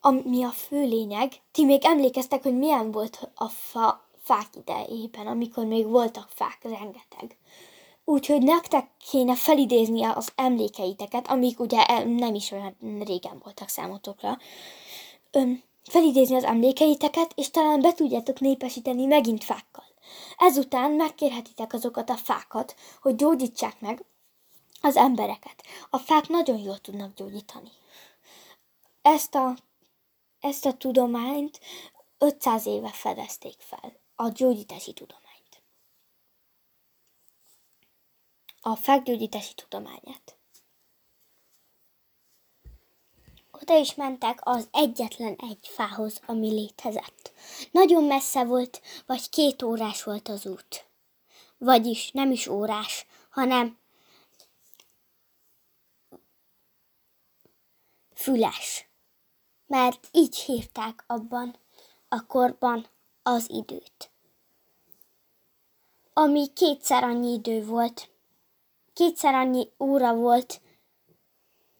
ami 0.00 0.44
a 0.44 0.48
fő 0.48 0.84
lényeg, 0.84 1.32
ti 1.50 1.64
még 1.64 1.84
emlékeztek, 1.84 2.42
hogy 2.42 2.58
milyen 2.58 2.90
volt 2.90 3.30
a 3.34 3.48
fa, 3.48 4.08
fák 4.22 4.46
idejében, 4.56 5.26
amikor 5.26 5.64
még 5.64 5.86
voltak 5.86 6.28
fák, 6.34 6.58
rengeteg. 6.62 7.36
Úgyhogy 8.04 8.42
nektek 8.42 8.90
kéne 9.10 9.34
felidézni 9.34 10.02
az 10.04 10.32
emlékeiteket, 10.34 11.28
amik 11.28 11.60
ugye 11.60 12.04
nem 12.04 12.34
is 12.34 12.50
olyan 12.50 12.76
régen 13.04 13.40
voltak 13.44 13.68
számotokra. 13.68 14.38
Öm, 15.30 15.62
felidézni 15.90 16.36
az 16.36 16.44
emlékeiteket, 16.44 17.32
és 17.34 17.50
talán 17.50 17.80
be 17.80 17.92
tudjátok 17.92 18.40
népesíteni 18.40 19.04
megint 19.04 19.44
fákkal. 19.44 19.84
Ezután 20.36 20.90
megkérhetitek 20.90 21.72
azokat 21.72 22.10
a 22.10 22.16
fákat, 22.16 22.74
hogy 23.00 23.16
gyógyítsák 23.16 23.80
meg 23.80 24.04
az 24.82 24.96
embereket. 24.96 25.62
A 25.90 25.98
fák 25.98 26.28
nagyon 26.28 26.58
jól 26.58 26.78
tudnak 26.78 27.14
gyógyítani. 27.14 27.70
Ezt 29.02 29.34
a, 29.34 29.56
ezt 30.40 30.66
a 30.66 30.76
tudományt 30.76 31.60
500 32.18 32.66
éve 32.66 32.90
fedezték 32.90 33.60
fel, 33.60 34.00
a 34.14 34.28
gyógyítási 34.28 34.92
tudományt. 34.92 35.62
A 38.60 38.76
fák 38.76 39.02
gyógyítási 39.02 39.54
tudományát. 39.54 40.36
Oda 43.50 43.76
is 43.76 43.94
mentek 43.94 44.38
az 44.42 44.68
egyetlen 44.72 45.36
egy 45.38 45.68
fához, 45.68 46.20
ami 46.26 46.48
létezett. 46.48 47.32
Nagyon 47.70 48.04
messze 48.04 48.44
volt, 48.44 48.82
vagy 49.06 49.28
két 49.28 49.62
órás 49.62 50.02
volt 50.02 50.28
az 50.28 50.46
út. 50.46 50.86
Vagyis 51.58 52.10
nem 52.10 52.30
is 52.30 52.46
órás, 52.46 53.06
hanem 53.30 53.78
füles, 58.22 58.88
mert 59.66 60.08
így 60.12 60.36
hívták 60.36 61.04
abban 61.06 61.56
a 62.08 62.26
korban 62.26 62.86
az 63.22 63.50
időt. 63.50 64.10
Ami 66.12 66.52
kétszer 66.52 67.04
annyi 67.04 67.32
idő 67.32 67.64
volt, 67.64 68.10
kétszer 68.92 69.34
annyi 69.34 69.68
óra 69.78 70.14
volt, 70.14 70.60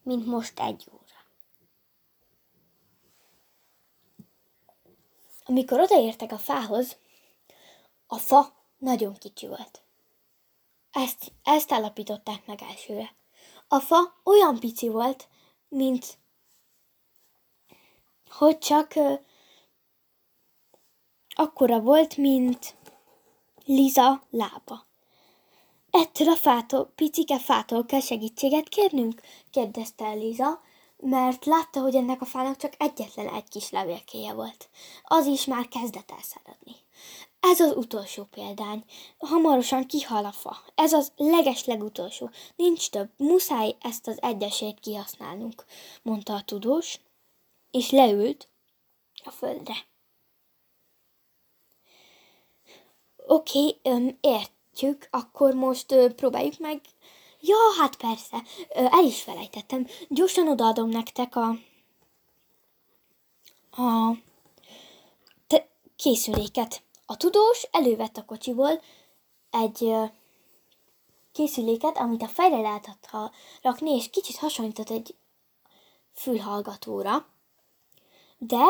mint 0.02 0.26
most 0.26 0.60
egy 0.60 0.86
óra. 0.92 1.00
Amikor 5.44 5.80
odaértek 5.80 6.32
a 6.32 6.38
fához, 6.38 6.96
a 8.06 8.18
fa 8.18 8.54
nagyon 8.78 9.14
kicsi 9.14 9.46
volt. 9.46 9.82
Ezt, 10.92 11.32
ezt 11.42 11.72
állapították 11.72 12.46
meg 12.46 12.62
elsőre. 12.62 13.14
A 13.68 13.78
fa 13.78 14.20
olyan 14.24 14.58
pici 14.58 14.88
volt, 14.88 15.28
mint 15.68 16.20
hogy 18.38 18.58
csak 18.58 18.94
akkora 21.34 21.80
volt, 21.80 22.16
mint 22.16 22.76
Liza 23.64 24.26
lába. 24.30 24.86
Ettől 25.90 26.28
a 26.28 26.36
fától, 26.36 26.92
picike 26.94 27.38
fától 27.38 27.84
kell 27.84 28.00
segítséget 28.00 28.68
kérnünk? 28.68 29.20
kérdezte 29.50 30.12
Liza, 30.12 30.60
mert 30.96 31.44
látta, 31.44 31.80
hogy 31.80 31.94
ennek 31.94 32.20
a 32.20 32.24
fának 32.24 32.56
csak 32.56 32.72
egyetlen 32.78 33.28
egy 33.28 33.48
kis 33.48 33.70
levélkéje 33.70 34.32
volt. 34.32 34.68
Az 35.04 35.26
is 35.26 35.44
már 35.44 35.68
kezdett 35.68 36.10
elszáradni. 36.10 36.74
Ez 37.40 37.60
az 37.60 37.76
utolsó 37.76 38.24
példány. 38.24 38.84
Hamarosan 39.18 39.86
kihal 39.86 40.24
a 40.24 40.32
fa. 40.32 40.56
Ez 40.74 40.92
az 40.92 41.12
leges 41.16 41.64
legutolsó. 41.64 42.30
Nincs 42.56 42.90
több. 42.90 43.10
Muszáj 43.16 43.76
ezt 43.80 44.06
az 44.06 44.22
egyesét 44.22 44.80
kihasználnunk, 44.80 45.64
mondta 46.02 46.34
a 46.34 46.42
tudós 46.42 47.00
és 47.72 47.90
leült 47.90 48.48
a 49.24 49.30
földre. 49.30 49.74
Oké, 53.26 53.78
okay, 53.82 54.16
értjük, 54.20 55.08
akkor 55.10 55.54
ö, 55.92 56.14
próbáljuk 56.14 56.58
meg. 56.58 56.80
Ja, 57.40 57.56
hát 57.78 57.96
persze, 57.96 58.42
ö, 58.74 58.86
el 58.90 59.04
is 59.04 59.22
felejtettem. 59.22 59.86
Gyorsan 60.08 60.48
odaadom 60.48 60.88
nektek 60.88 61.36
a, 61.36 61.48
a 63.70 64.16
te, 65.46 65.68
készüléket. 65.96 66.82
A 67.06 67.16
tudós 67.16 67.66
elővett 67.70 68.16
a 68.16 68.24
kocsiból 68.24 68.82
egy 69.50 69.84
ö, 69.84 70.04
készüléket, 71.32 71.96
amit 71.96 72.22
a 72.22 72.28
fejre 72.28 72.60
lehetett 72.60 73.08
rakni, 73.62 73.90
és 73.90 74.10
kicsit 74.10 74.36
hasonlított 74.36 74.90
egy 74.90 75.14
fülhallgatóra 76.12 77.31
de 78.46 78.64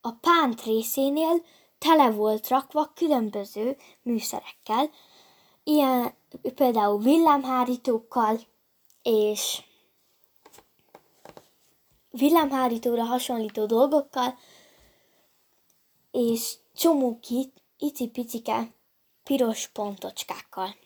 a 0.00 0.10
pánt 0.12 0.62
részénél 0.62 1.44
tele 1.78 2.10
volt 2.10 2.48
rakva 2.48 2.92
különböző 2.94 3.76
műszerekkel, 4.02 4.90
ilyen 5.64 6.14
például 6.54 6.98
villámhárítókkal 6.98 8.40
és 9.02 9.62
villámhárítóra 12.10 13.02
hasonlító 13.02 13.66
dolgokkal, 13.66 14.38
és 16.10 16.56
csomó 16.74 17.18
kit, 17.18 17.62
icipicike 17.78 18.74
piros 19.22 19.68
pontocskákkal. 19.68 20.76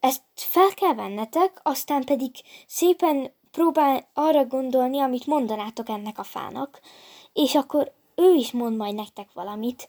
Ezt 0.00 0.22
fel 0.34 0.74
kell 0.74 0.94
vennetek, 0.94 1.60
aztán 1.62 2.04
pedig 2.04 2.30
szépen 2.66 3.32
próbál 3.54 4.08
arra 4.14 4.44
gondolni, 4.44 5.00
amit 5.00 5.26
mondanátok 5.26 5.88
ennek 5.88 6.18
a 6.18 6.22
fának, 6.22 6.80
és 7.32 7.54
akkor 7.54 7.92
ő 8.14 8.34
is 8.34 8.52
mond 8.52 8.76
majd 8.76 8.94
nektek 8.94 9.32
valamit, 9.32 9.88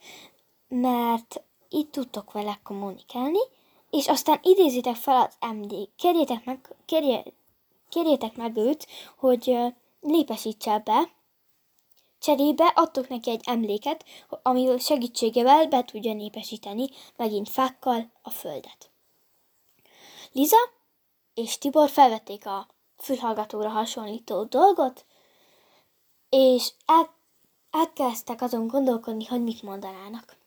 mert 0.68 1.44
itt 1.70 1.92
tudtok 1.92 2.32
vele 2.32 2.60
kommunikálni, 2.64 3.40
és 3.90 4.08
aztán 4.08 4.40
idézitek 4.42 4.96
fel 4.96 5.22
az 5.22 5.54
MD, 5.54 5.74
kérjétek 5.96 6.46
meg, 6.46 6.76
kérje, 6.86 7.24
kérjétek 7.90 8.36
meg 8.36 8.58
őt, 8.58 8.88
hogy 9.18 9.58
lépesítse 10.02 10.80
be, 10.80 11.14
Cserébe 12.20 12.66
adtok 12.76 13.08
neki 13.08 13.30
egy 13.30 13.44
emléket, 13.46 14.06
ami 14.42 14.80
segítségével 14.80 15.68
be 15.68 15.84
tudja 15.84 16.14
népesíteni 16.14 16.88
megint 17.16 17.50
fákkal 17.50 18.12
a 18.22 18.30
földet. 18.30 18.90
Liza 20.32 20.58
és 21.34 21.58
Tibor 21.58 21.90
felvették 21.90 22.46
a 22.46 22.75
fülhallgatóra 23.06 23.70
hasonlító 23.70 24.44
dolgot, 24.44 25.06
és 26.30 26.72
el, 26.86 27.14
elkezdtek 27.72 28.42
azon 28.42 28.68
gondolkodni, 28.68 29.26
hogy 29.26 29.44
mit 29.44 29.62
mondanának. 29.62 30.38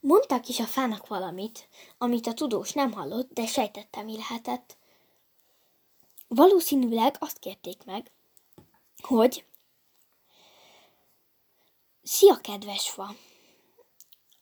Mondtak 0.00 0.48
is 0.48 0.60
a 0.60 0.64
fának 0.64 1.06
valamit, 1.06 1.68
amit 1.98 2.26
a 2.26 2.34
tudós 2.34 2.72
nem 2.72 2.92
hallott, 2.92 3.32
de 3.32 3.46
sejtette, 3.46 4.02
mi 4.02 4.16
lehetett. 4.16 4.76
Valószínűleg 6.28 7.16
azt 7.18 7.38
kérték 7.38 7.84
meg, 7.84 8.10
hogy 9.02 9.44
Szia, 12.02 12.36
kedves 12.36 12.90
fa! 12.90 13.14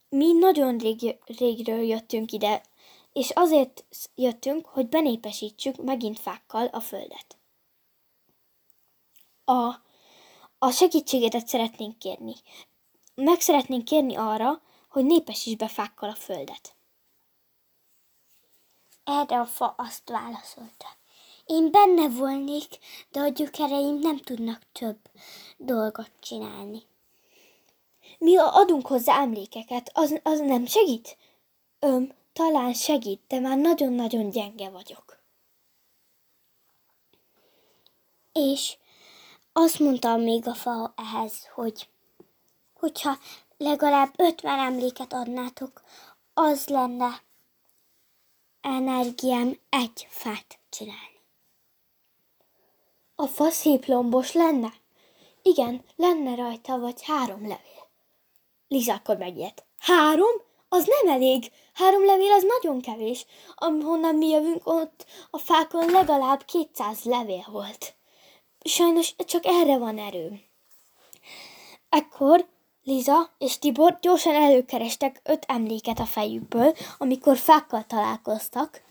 Mi 0.09 0.33
nagyon 0.33 0.79
rég, 0.79 1.17
régről 1.39 1.83
jöttünk 1.83 2.33
ide, 2.33 2.63
és 3.15 3.31
azért 3.31 3.85
jöttünk, 4.15 4.67
hogy 4.67 4.89
benépesítsük 4.89 5.83
megint 5.83 6.19
fákkal 6.19 6.67
a 6.67 6.81
földet. 6.81 7.39
A, 9.45 9.75
a 10.59 10.71
segítségedet 10.71 11.47
szeretnénk 11.47 11.99
kérni. 11.99 12.35
Meg 13.15 13.41
szeretnénk 13.41 13.85
kérni 13.85 14.15
arra, 14.15 14.63
hogy 14.89 15.05
népesíts 15.05 15.57
be 15.59 15.69
fákkal 15.69 16.09
a 16.09 16.15
földet. 16.15 16.75
Erre 19.05 19.41
a 19.41 19.45
fa 19.45 19.75
azt 19.79 20.09
válaszolta. 20.09 20.87
Én 21.45 21.71
benne 21.71 22.09
volnék, 22.09 22.79
de 23.11 23.21
a 23.21 23.29
gyökereim 23.29 23.99
nem 23.99 24.19
tudnak 24.19 24.63
több 24.73 24.99
dolgot 25.57 26.11
csinálni. 26.21 26.83
Mi 28.19 28.37
adunk 28.37 28.87
hozzá 28.87 29.21
emlékeket, 29.21 29.91
az, 29.93 30.21
az 30.23 30.41
nem 30.41 30.67
segít? 30.67 31.17
Öm, 31.79 32.13
talán 32.35 32.73
segít, 32.73 33.21
de 33.29 33.39
már 33.39 33.59
nagyon-nagyon 33.59 34.31
gyenge 34.31 34.71
vagyok. 34.71 35.23
És 38.33 38.77
azt 39.53 39.79
mondtam 39.79 40.21
még 40.21 40.47
a 40.47 40.55
fa 40.55 40.95
ehhez, 40.97 41.47
hogy 41.47 41.89
hogyha 42.75 43.19
legalább 43.57 44.13
ötven 44.17 44.59
emléket 44.59 45.13
adnátok, 45.13 45.83
az 46.35 46.67
lenne 46.67 47.23
energiám 48.61 49.59
egy 49.69 50.07
fát 50.11 50.59
csinálni. 50.69 51.21
A 53.15 53.27
fa 53.27 53.51
szép 53.51 53.87
lombos 53.87 54.33
lenne? 54.33 54.73
Igen, 55.43 55.85
lenne 55.97 56.35
rajta 56.35 56.79
vagy 56.79 57.03
három 57.03 57.41
levél. 57.41 58.93
Akkor 58.97 59.17
megijedt. 59.17 59.65
Három? 59.79 60.53
Az 60.75 60.87
nem 60.87 61.15
elég. 61.15 61.53
Három 61.73 62.05
levél 62.05 62.33
az 62.33 62.43
nagyon 62.43 62.81
kevés. 62.81 63.27
Ahonnan 63.55 64.15
mi 64.15 64.29
jövünk, 64.29 64.67
ott 64.67 65.07
a 65.31 65.39
fákon 65.39 65.91
legalább 65.91 66.45
200 66.45 67.03
levél 67.03 67.47
volt. 67.51 67.95
Sajnos 68.65 69.15
csak 69.17 69.47
erre 69.47 69.79
van 69.79 69.99
erőm. 69.99 70.41
Ekkor 71.89 72.47
Liza 72.83 73.35
és 73.39 73.59
Tibor 73.59 73.99
gyorsan 74.01 74.35
előkerestek 74.35 75.21
öt 75.25 75.45
emléket 75.49 75.99
a 75.99 76.05
fejükből, 76.05 76.75
amikor 76.99 77.37
fákkal 77.37 77.85
találkoztak, 77.85 78.83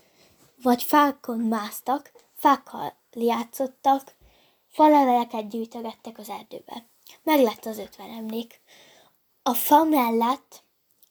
vagy 0.62 0.82
fákon 0.82 1.38
másztak, 1.38 2.12
fákkal 2.34 2.94
játszottak, 3.12 4.14
faleveleket 4.70 5.48
gyűjtögettek 5.48 6.18
az 6.18 6.28
erdőbe. 6.28 6.86
Meglett 7.22 7.64
az 7.64 7.78
ötven 7.78 8.10
emlék. 8.10 8.60
A 9.42 9.54
fa 9.54 9.84
mellett 9.84 10.62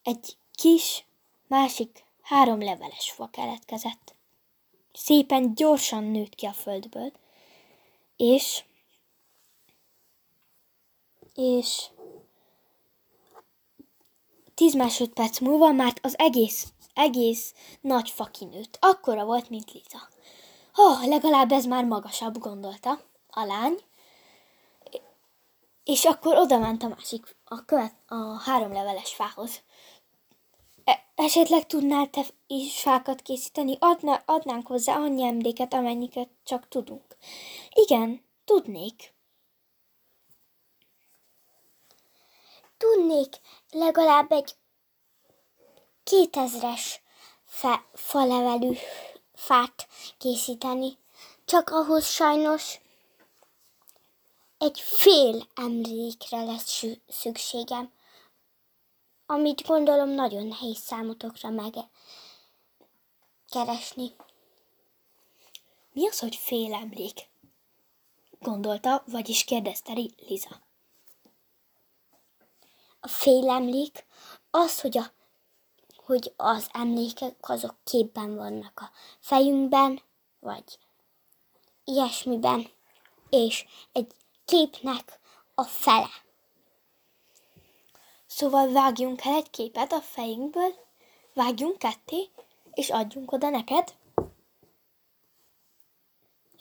egy 0.04 0.38
kis, 0.56 1.06
másik 1.48 2.04
három 2.22 2.62
leveles 2.62 3.12
fa 3.12 3.30
keletkezett. 3.32 4.16
Szépen 4.94 5.56
gyorsan 5.56 6.04
nőtt 6.04 6.36
ki 6.36 6.46
a 6.46 6.54
földből, 6.54 7.12
és 8.18 8.64
és 11.34 11.90
tíz 14.54 14.74
másodperc 14.74 15.40
múlva 15.40 15.72
már 15.72 15.94
az 16.02 16.18
egész, 16.18 16.74
egész 16.94 17.54
nagy 17.82 18.10
fa 18.10 18.26
kinőtt. 18.26 18.78
Akkora 18.82 19.26
volt, 19.26 19.50
mint 19.50 19.72
Liza. 19.72 20.08
Oh, 20.76 21.08
legalább 21.08 21.52
ez 21.52 21.66
már 21.66 21.86
magasabb, 21.86 22.38
gondolta 22.38 23.00
a 23.30 23.46
lány. 23.46 23.84
És 25.84 26.06
akkor 26.06 26.38
oda 26.38 26.58
ment 26.58 26.84
a 26.84 26.88
másik, 26.88 27.36
a, 27.46 27.66
követ, 27.66 27.96
a 28.08 28.40
három 28.40 28.74
leveles 28.74 29.14
fához. 29.14 29.62
Esetleg 31.16 31.68
tudnál 31.68 32.10
te 32.10 32.26
is 32.48 32.82
fákat 32.82 33.22
készíteni? 33.22 33.78
Adna, 33.80 34.22
adnánk 34.26 34.68
hozzá 34.68 34.96
annyi 34.96 35.24
emléket, 35.24 35.74
amennyiket 35.74 36.30
csak 36.44 36.68
tudunk. 36.68 37.18
Igen, 37.74 38.24
tudnék. 38.46 39.14
Tudnék 42.78 43.40
legalább 43.72 44.32
egy 44.32 44.56
kétezres 46.04 47.02
fe, 47.46 47.86
falevelű 47.94 48.74
fát 49.34 49.88
készíteni, 50.18 50.98
csak 51.46 51.70
ahhoz 51.70 52.06
sajnos 52.06 52.80
egy 54.58 54.80
fél 54.80 55.48
emlékre 55.56 56.44
lesz 56.44 56.84
szükségem, 57.08 57.92
amit 59.34 59.66
gondolom 59.66 60.10
nagyon 60.10 60.46
nehéz 60.46 60.78
számotokra 60.78 61.50
megkeresni. 63.50 64.16
Mi 65.92 66.08
az, 66.08 66.20
hogy 66.20 66.36
fél 66.36 66.74
emlék? 66.74 67.30
Gondolta, 68.40 69.04
vagyis 69.06 69.44
kérdezte 69.44 69.94
Liza. 70.18 70.62
A 73.00 73.08
fél 73.08 73.50
emlék 73.50 74.06
az, 74.52 74.82
hogy, 74.82 74.98
a, 74.98 75.12
hogy 75.96 76.34
az 76.36 76.68
emlékek 76.72 77.50
azok 77.50 77.76
képben 77.84 78.36
vannak 78.36 78.80
a 78.80 78.92
fejünkben, 79.20 80.02
vagy 80.40 80.80
ilyesmiben, 81.84 82.70
és 83.30 83.66
egy 83.92 84.16
képnek 84.46 85.20
a 85.56 85.64
fele. 85.64 86.23
Szóval 88.36 88.72
vágjunk 88.72 89.26
el 89.26 89.34
egy 89.34 89.50
képet 89.50 89.92
a 89.92 90.02
fejünkből, 90.02 90.74
vágjunk 91.34 91.78
ketté, 91.78 92.30
és 92.74 92.90
adjunk 92.90 93.32
oda 93.32 93.50
neked? 93.50 93.94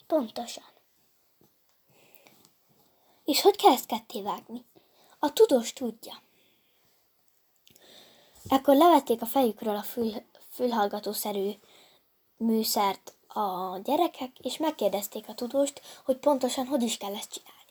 Pontosan. 0.07 0.63
És 3.25 3.41
hogy 3.41 3.55
kell 3.55 3.71
ezt 3.71 3.85
ketté 3.85 4.21
vágni? 4.21 4.65
A 5.19 5.33
tudós 5.33 5.73
tudja. 5.73 6.21
Ekkor 8.47 8.75
levették 8.75 9.21
a 9.21 9.25
fejükről 9.25 9.75
a 9.75 9.83
fül, 9.83 10.11
fülhallgatószerű 10.49 11.51
műszert 12.37 13.13
a 13.27 13.77
gyerekek, 13.83 14.39
és 14.39 14.57
megkérdezték 14.57 15.27
a 15.27 15.33
tudóst, 15.33 15.81
hogy 16.05 16.17
pontosan 16.17 16.65
hogy 16.65 16.81
is 16.81 16.97
kell 16.97 17.15
ezt 17.15 17.31
csinálni. 17.31 17.62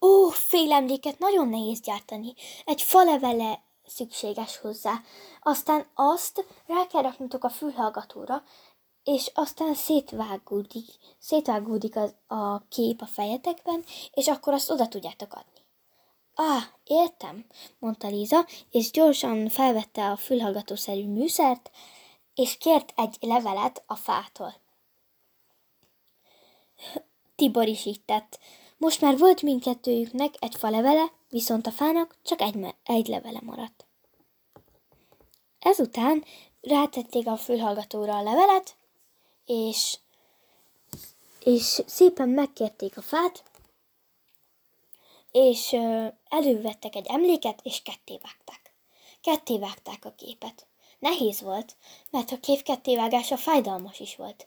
Ó, 0.00 0.28
félemléket 0.28 1.18
nagyon 1.18 1.48
nehéz 1.48 1.80
gyártani. 1.80 2.34
Egy 2.64 2.82
falevele 2.82 3.62
szükséges 3.86 4.58
hozzá. 4.58 5.00
Aztán 5.40 5.86
azt 5.94 6.44
rá 6.66 6.86
kell 6.86 7.02
raknotok 7.02 7.44
a 7.44 7.48
fülhallgatóra, 7.48 8.42
és 9.04 9.30
aztán 9.34 9.74
szétvágódik, 9.74 10.86
szétvágódik 11.18 11.96
az, 11.96 12.14
a 12.26 12.68
kép 12.68 13.00
a 13.00 13.06
fejetekben, 13.06 13.84
és 14.12 14.28
akkor 14.28 14.52
azt 14.52 14.70
oda 14.70 14.88
tudjátok 14.88 15.32
adni. 15.32 15.66
Ah, 16.34 16.62
értem, 16.84 17.46
mondta 17.78 18.08
Líza, 18.08 18.46
és 18.70 18.90
gyorsan 18.90 19.48
felvette 19.48 20.10
a 20.10 20.16
fülhallgatószerű 20.16 21.06
műszert, 21.06 21.70
és 22.34 22.56
kért 22.56 22.92
egy 22.96 23.16
levelet 23.20 23.82
a 23.86 23.94
fától. 23.94 24.54
Tibor 27.36 27.66
is 27.66 27.84
így 27.84 28.00
tett. 28.00 28.38
Most 28.78 29.00
már 29.00 29.18
volt 29.18 29.42
mindkettőjüknek 29.42 30.34
egy 30.38 30.54
fa 30.54 30.70
levele, 30.70 31.12
viszont 31.28 31.66
a 31.66 31.70
fának 31.70 32.16
csak 32.22 32.40
egy, 32.40 32.74
egy 32.84 33.06
levele 33.06 33.40
maradt. 33.42 33.86
Ezután 35.58 36.24
rátették 36.60 37.26
a 37.26 37.36
fülhallgatóra 37.36 38.16
a 38.16 38.22
levelet, 38.22 38.76
és, 39.46 39.98
és 41.44 41.82
szépen 41.86 42.28
megkérték 42.28 42.96
a 42.96 43.02
fát, 43.02 43.42
és 45.32 45.76
elővettek 46.28 46.94
egy 46.94 47.06
emléket, 47.06 47.60
és 47.62 47.82
ketté 47.82 48.18
vágták. 48.22 48.72
Ketté 49.20 49.58
vágták 49.58 50.04
a 50.04 50.14
képet. 50.16 50.66
Nehéz 50.98 51.40
volt, 51.40 51.76
mert 52.10 52.30
a 52.30 52.40
kép 52.40 52.62
kettévágása 52.62 53.36
fájdalmas 53.36 54.00
is 54.00 54.16
volt. 54.16 54.46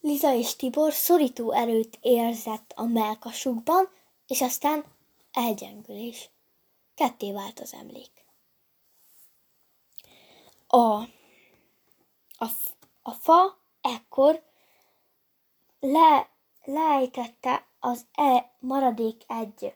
Liza 0.00 0.34
és 0.34 0.56
Tibor 0.56 0.92
szorító 0.92 1.52
erőt 1.52 1.98
érzett 2.00 2.72
a 2.76 2.84
melkasukban, 2.84 3.88
és 4.26 4.40
aztán 4.40 4.84
elgyengülés. 5.32 6.30
Ketté 6.94 7.32
vált 7.32 7.60
az 7.60 7.74
emlék. 7.74 8.10
A, 10.66 11.02
a, 12.38 12.46
a 13.02 13.10
fa 13.10 13.58
ekkor 13.80 14.42
le, 15.80 16.30
leejtette 16.64 17.66
az 17.80 18.06
e 18.12 18.52
maradék 18.58 19.22
egy 19.26 19.74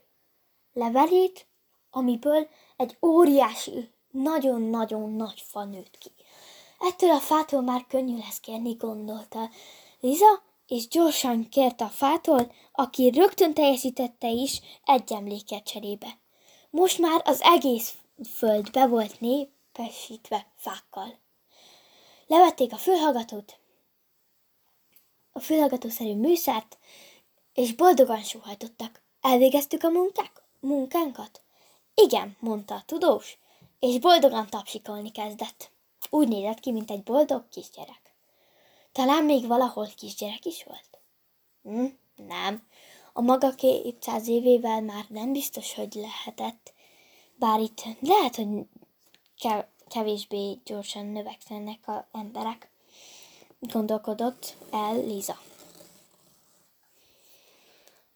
levelét, 0.73 1.47
amiből 1.91 2.49
egy 2.77 2.97
óriási, 3.03 3.91
nagyon-nagyon 4.11 5.11
nagy 5.13 5.41
fa 5.41 5.65
nőtt 5.65 5.99
ki. 5.99 6.11
Ettől 6.79 7.11
a 7.11 7.21
fától 7.21 7.61
már 7.61 7.87
könnyű 7.87 8.17
lesz 8.17 8.41
kérni, 8.41 8.73
gondolta 8.73 9.51
Liza, 10.05 10.43
és 10.67 10.89
gyorsan 10.89 11.49
kérte 11.49 11.85
a 11.85 11.89
fától, 11.89 12.53
aki 12.73 13.11
rögtön 13.11 13.55
teljesítette 13.55 14.29
is 14.29 14.61
egy 14.85 15.13
emléket 15.13 15.65
cserébe. 15.65 16.19
Most 16.71 16.99
már 16.99 17.23
az 17.25 17.41
egész 17.43 17.95
föld 18.35 18.71
be 18.71 18.87
volt 18.87 19.21
népesítve 19.21 20.47
fákkal. 20.57 21.19
Levették 22.27 22.73
a 22.73 22.77
fülhallgatót, 22.77 23.59
a 25.33 25.41
fülhallgatószerű 25.41 26.15
műszert, 26.15 26.79
és 27.55 27.75
boldogan 27.75 28.23
suhajtottak. 28.23 29.03
Elvégeztük 29.21 29.83
a 29.83 29.91
munkák, 29.91 30.43
munkánkat? 30.61 31.43
Igen, 31.95 32.37
mondta 32.41 32.75
a 32.75 32.83
tudós, 32.87 33.39
és 33.79 33.99
boldogan 33.99 34.47
tapsikolni 34.51 35.11
kezdett. 35.11 35.71
Úgy 36.11 36.29
nézett 36.29 36.61
ki, 36.61 36.73
mint 36.73 36.91
egy 36.91 37.03
boldog 37.03 37.49
kisgyerek. 37.49 38.04
Talán 38.95 39.25
még 39.25 39.47
valahol 39.47 39.89
kisgyerek 39.97 40.45
is 40.45 40.65
volt? 40.65 40.99
Hm, 41.63 41.85
nem. 42.27 42.63
A 43.13 43.21
maga 43.21 43.55
képszáz 43.55 44.29
évével 44.29 44.81
már 44.81 45.05
nem 45.09 45.33
biztos, 45.33 45.75
hogy 45.75 45.95
lehetett. 45.95 46.73
Bár 47.37 47.61
itt 47.61 47.83
lehet, 48.01 48.37
hogy 48.37 48.67
kevésbé 49.89 50.59
gyorsan 50.65 51.07
növekszenek 51.07 51.79
az 51.87 52.01
emberek, 52.13 52.71
gondolkodott 53.61 54.57
el 54.71 54.97
Liza. 54.97 55.39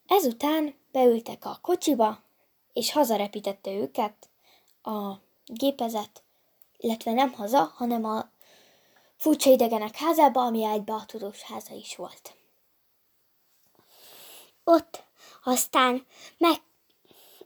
Ezután 0.07 0.75
beültek 0.93 1.45
a 1.45 1.59
kocsiba, 1.63 2.23
és 2.73 2.93
hazarepítette 2.93 3.71
őket 3.71 4.29
a 4.83 5.15
gépezet, 5.47 6.23
illetve 6.77 7.13
nem 7.13 7.33
haza, 7.33 7.73
hanem 7.77 8.05
a 8.05 8.31
furcsa 9.19 9.51
idegenek 9.51 9.97
házába, 9.97 10.45
ami 10.45 10.65
egybe 10.65 10.93
a 10.93 11.05
tudós 11.07 11.43
háza 11.43 11.75
is 11.75 11.97
volt. 11.97 12.37
Ott 14.65 15.05
aztán 15.45 16.07
meg, 16.39 16.61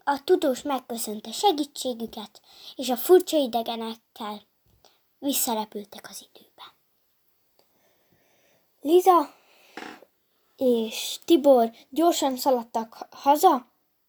a 0.04 0.24
tudós 0.24 0.62
megköszönte 0.62 1.32
segítségüket, 1.32 2.40
és 2.76 2.90
a 2.90 2.96
furcsa 2.96 3.36
idegenekkel 3.36 4.42
visszarepültek 5.18 6.08
az 6.08 6.26
időbe. 6.32 6.74
Liza 8.80 9.34
és 10.56 11.18
Tibor 11.24 11.72
gyorsan 11.88 12.36
szaladtak 12.36 13.06
haza, 13.10 13.66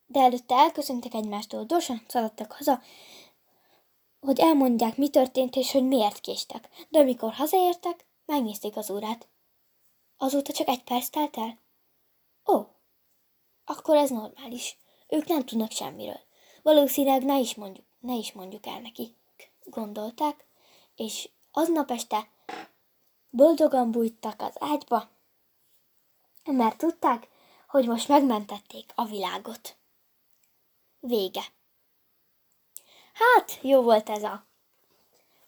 de 0.07 0.19
előtte 0.19 0.55
elköszöntek 0.55 1.13
egymástól, 1.13 1.65
gyorsan 1.65 2.01
szaladtak 2.07 2.51
haza, 2.51 2.81
hogy 4.23 4.39
elmondják, 4.39 4.97
mi 4.97 5.09
történt 5.09 5.55
és 5.55 5.71
hogy 5.71 5.87
miért 5.87 6.19
késtek. 6.19 6.69
De 6.89 6.99
amikor 6.99 7.33
hazaértek, 7.33 8.05
megnézték 8.25 8.75
az 8.75 8.89
órát. 8.89 9.27
Azóta 10.17 10.53
csak 10.53 10.67
egy 10.67 10.83
perc 10.83 11.09
telt 11.09 11.37
el? 11.37 11.59
Ó, 12.53 12.61
akkor 13.65 13.95
ez 13.95 14.09
normális. 14.09 14.77
Ők 15.07 15.25
nem 15.25 15.45
tudnak 15.45 15.71
semmiről. 15.71 16.19
Valószínűleg 16.61 17.23
ne 17.23 17.39
is 17.39 17.55
mondjuk, 17.55 17.85
ne 17.99 18.13
is 18.13 18.31
mondjuk 18.31 18.65
el 18.65 18.79
nekik, 18.79 19.15
gondolták, 19.63 20.45
és 20.95 21.29
aznap 21.51 21.91
este 21.91 22.29
boldogan 23.29 23.91
bújtak 23.91 24.41
az 24.41 24.55
ágyba, 24.59 25.09
mert 26.43 26.77
tudták, 26.77 27.27
hogy 27.67 27.87
most 27.87 28.07
megmentették 28.07 28.91
a 28.95 29.05
világot. 29.05 29.77
Vége. 30.99 31.43
Hát, 33.23 33.59
jó 33.61 33.81
volt 33.81 34.09
ez 34.09 34.23
a 34.23 34.47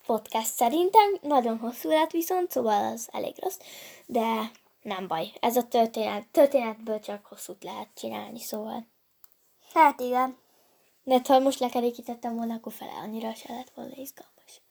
podcast 0.06 0.54
szerintem, 0.54 1.18
nagyon 1.22 1.58
hosszú 1.58 1.90
lett 1.90 2.12
viszont, 2.12 2.52
szóval 2.52 2.94
az 2.94 3.08
elég 3.12 3.36
rossz, 3.40 3.60
de 4.06 4.52
nem 4.82 5.08
baj, 5.08 5.32
ez 5.40 5.58
a 5.58 5.68
történet, 5.68 6.28
történetből 6.28 7.00
csak 7.00 7.26
hosszút 7.26 7.64
lehet 7.64 7.90
csinálni, 7.96 8.40
szóval. 8.40 8.88
Hát 9.74 10.00
igen. 10.00 10.38
De 11.04 11.22
ha 11.28 11.40
most 11.40 11.60
lekerékítettem 11.60 12.36
volna, 12.36 12.54
akkor 12.54 12.74
fele 12.74 12.92
annyira 12.92 13.34
se 13.34 13.54
lett 13.54 13.72
volna 13.76 13.96
izgalmas. 13.96 14.62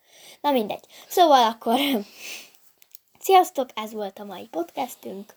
Na 0.40 0.50
mindegy. 0.50 0.86
Szóval 1.08 1.50
akkor 1.50 1.78
sziasztok, 3.26 3.68
ez 3.74 3.92
volt 3.92 4.18
a 4.18 4.24
mai 4.24 4.46
podcastünk, 4.46 5.34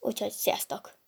úgyhogy 0.00 0.32
sziasztok! 0.32 0.99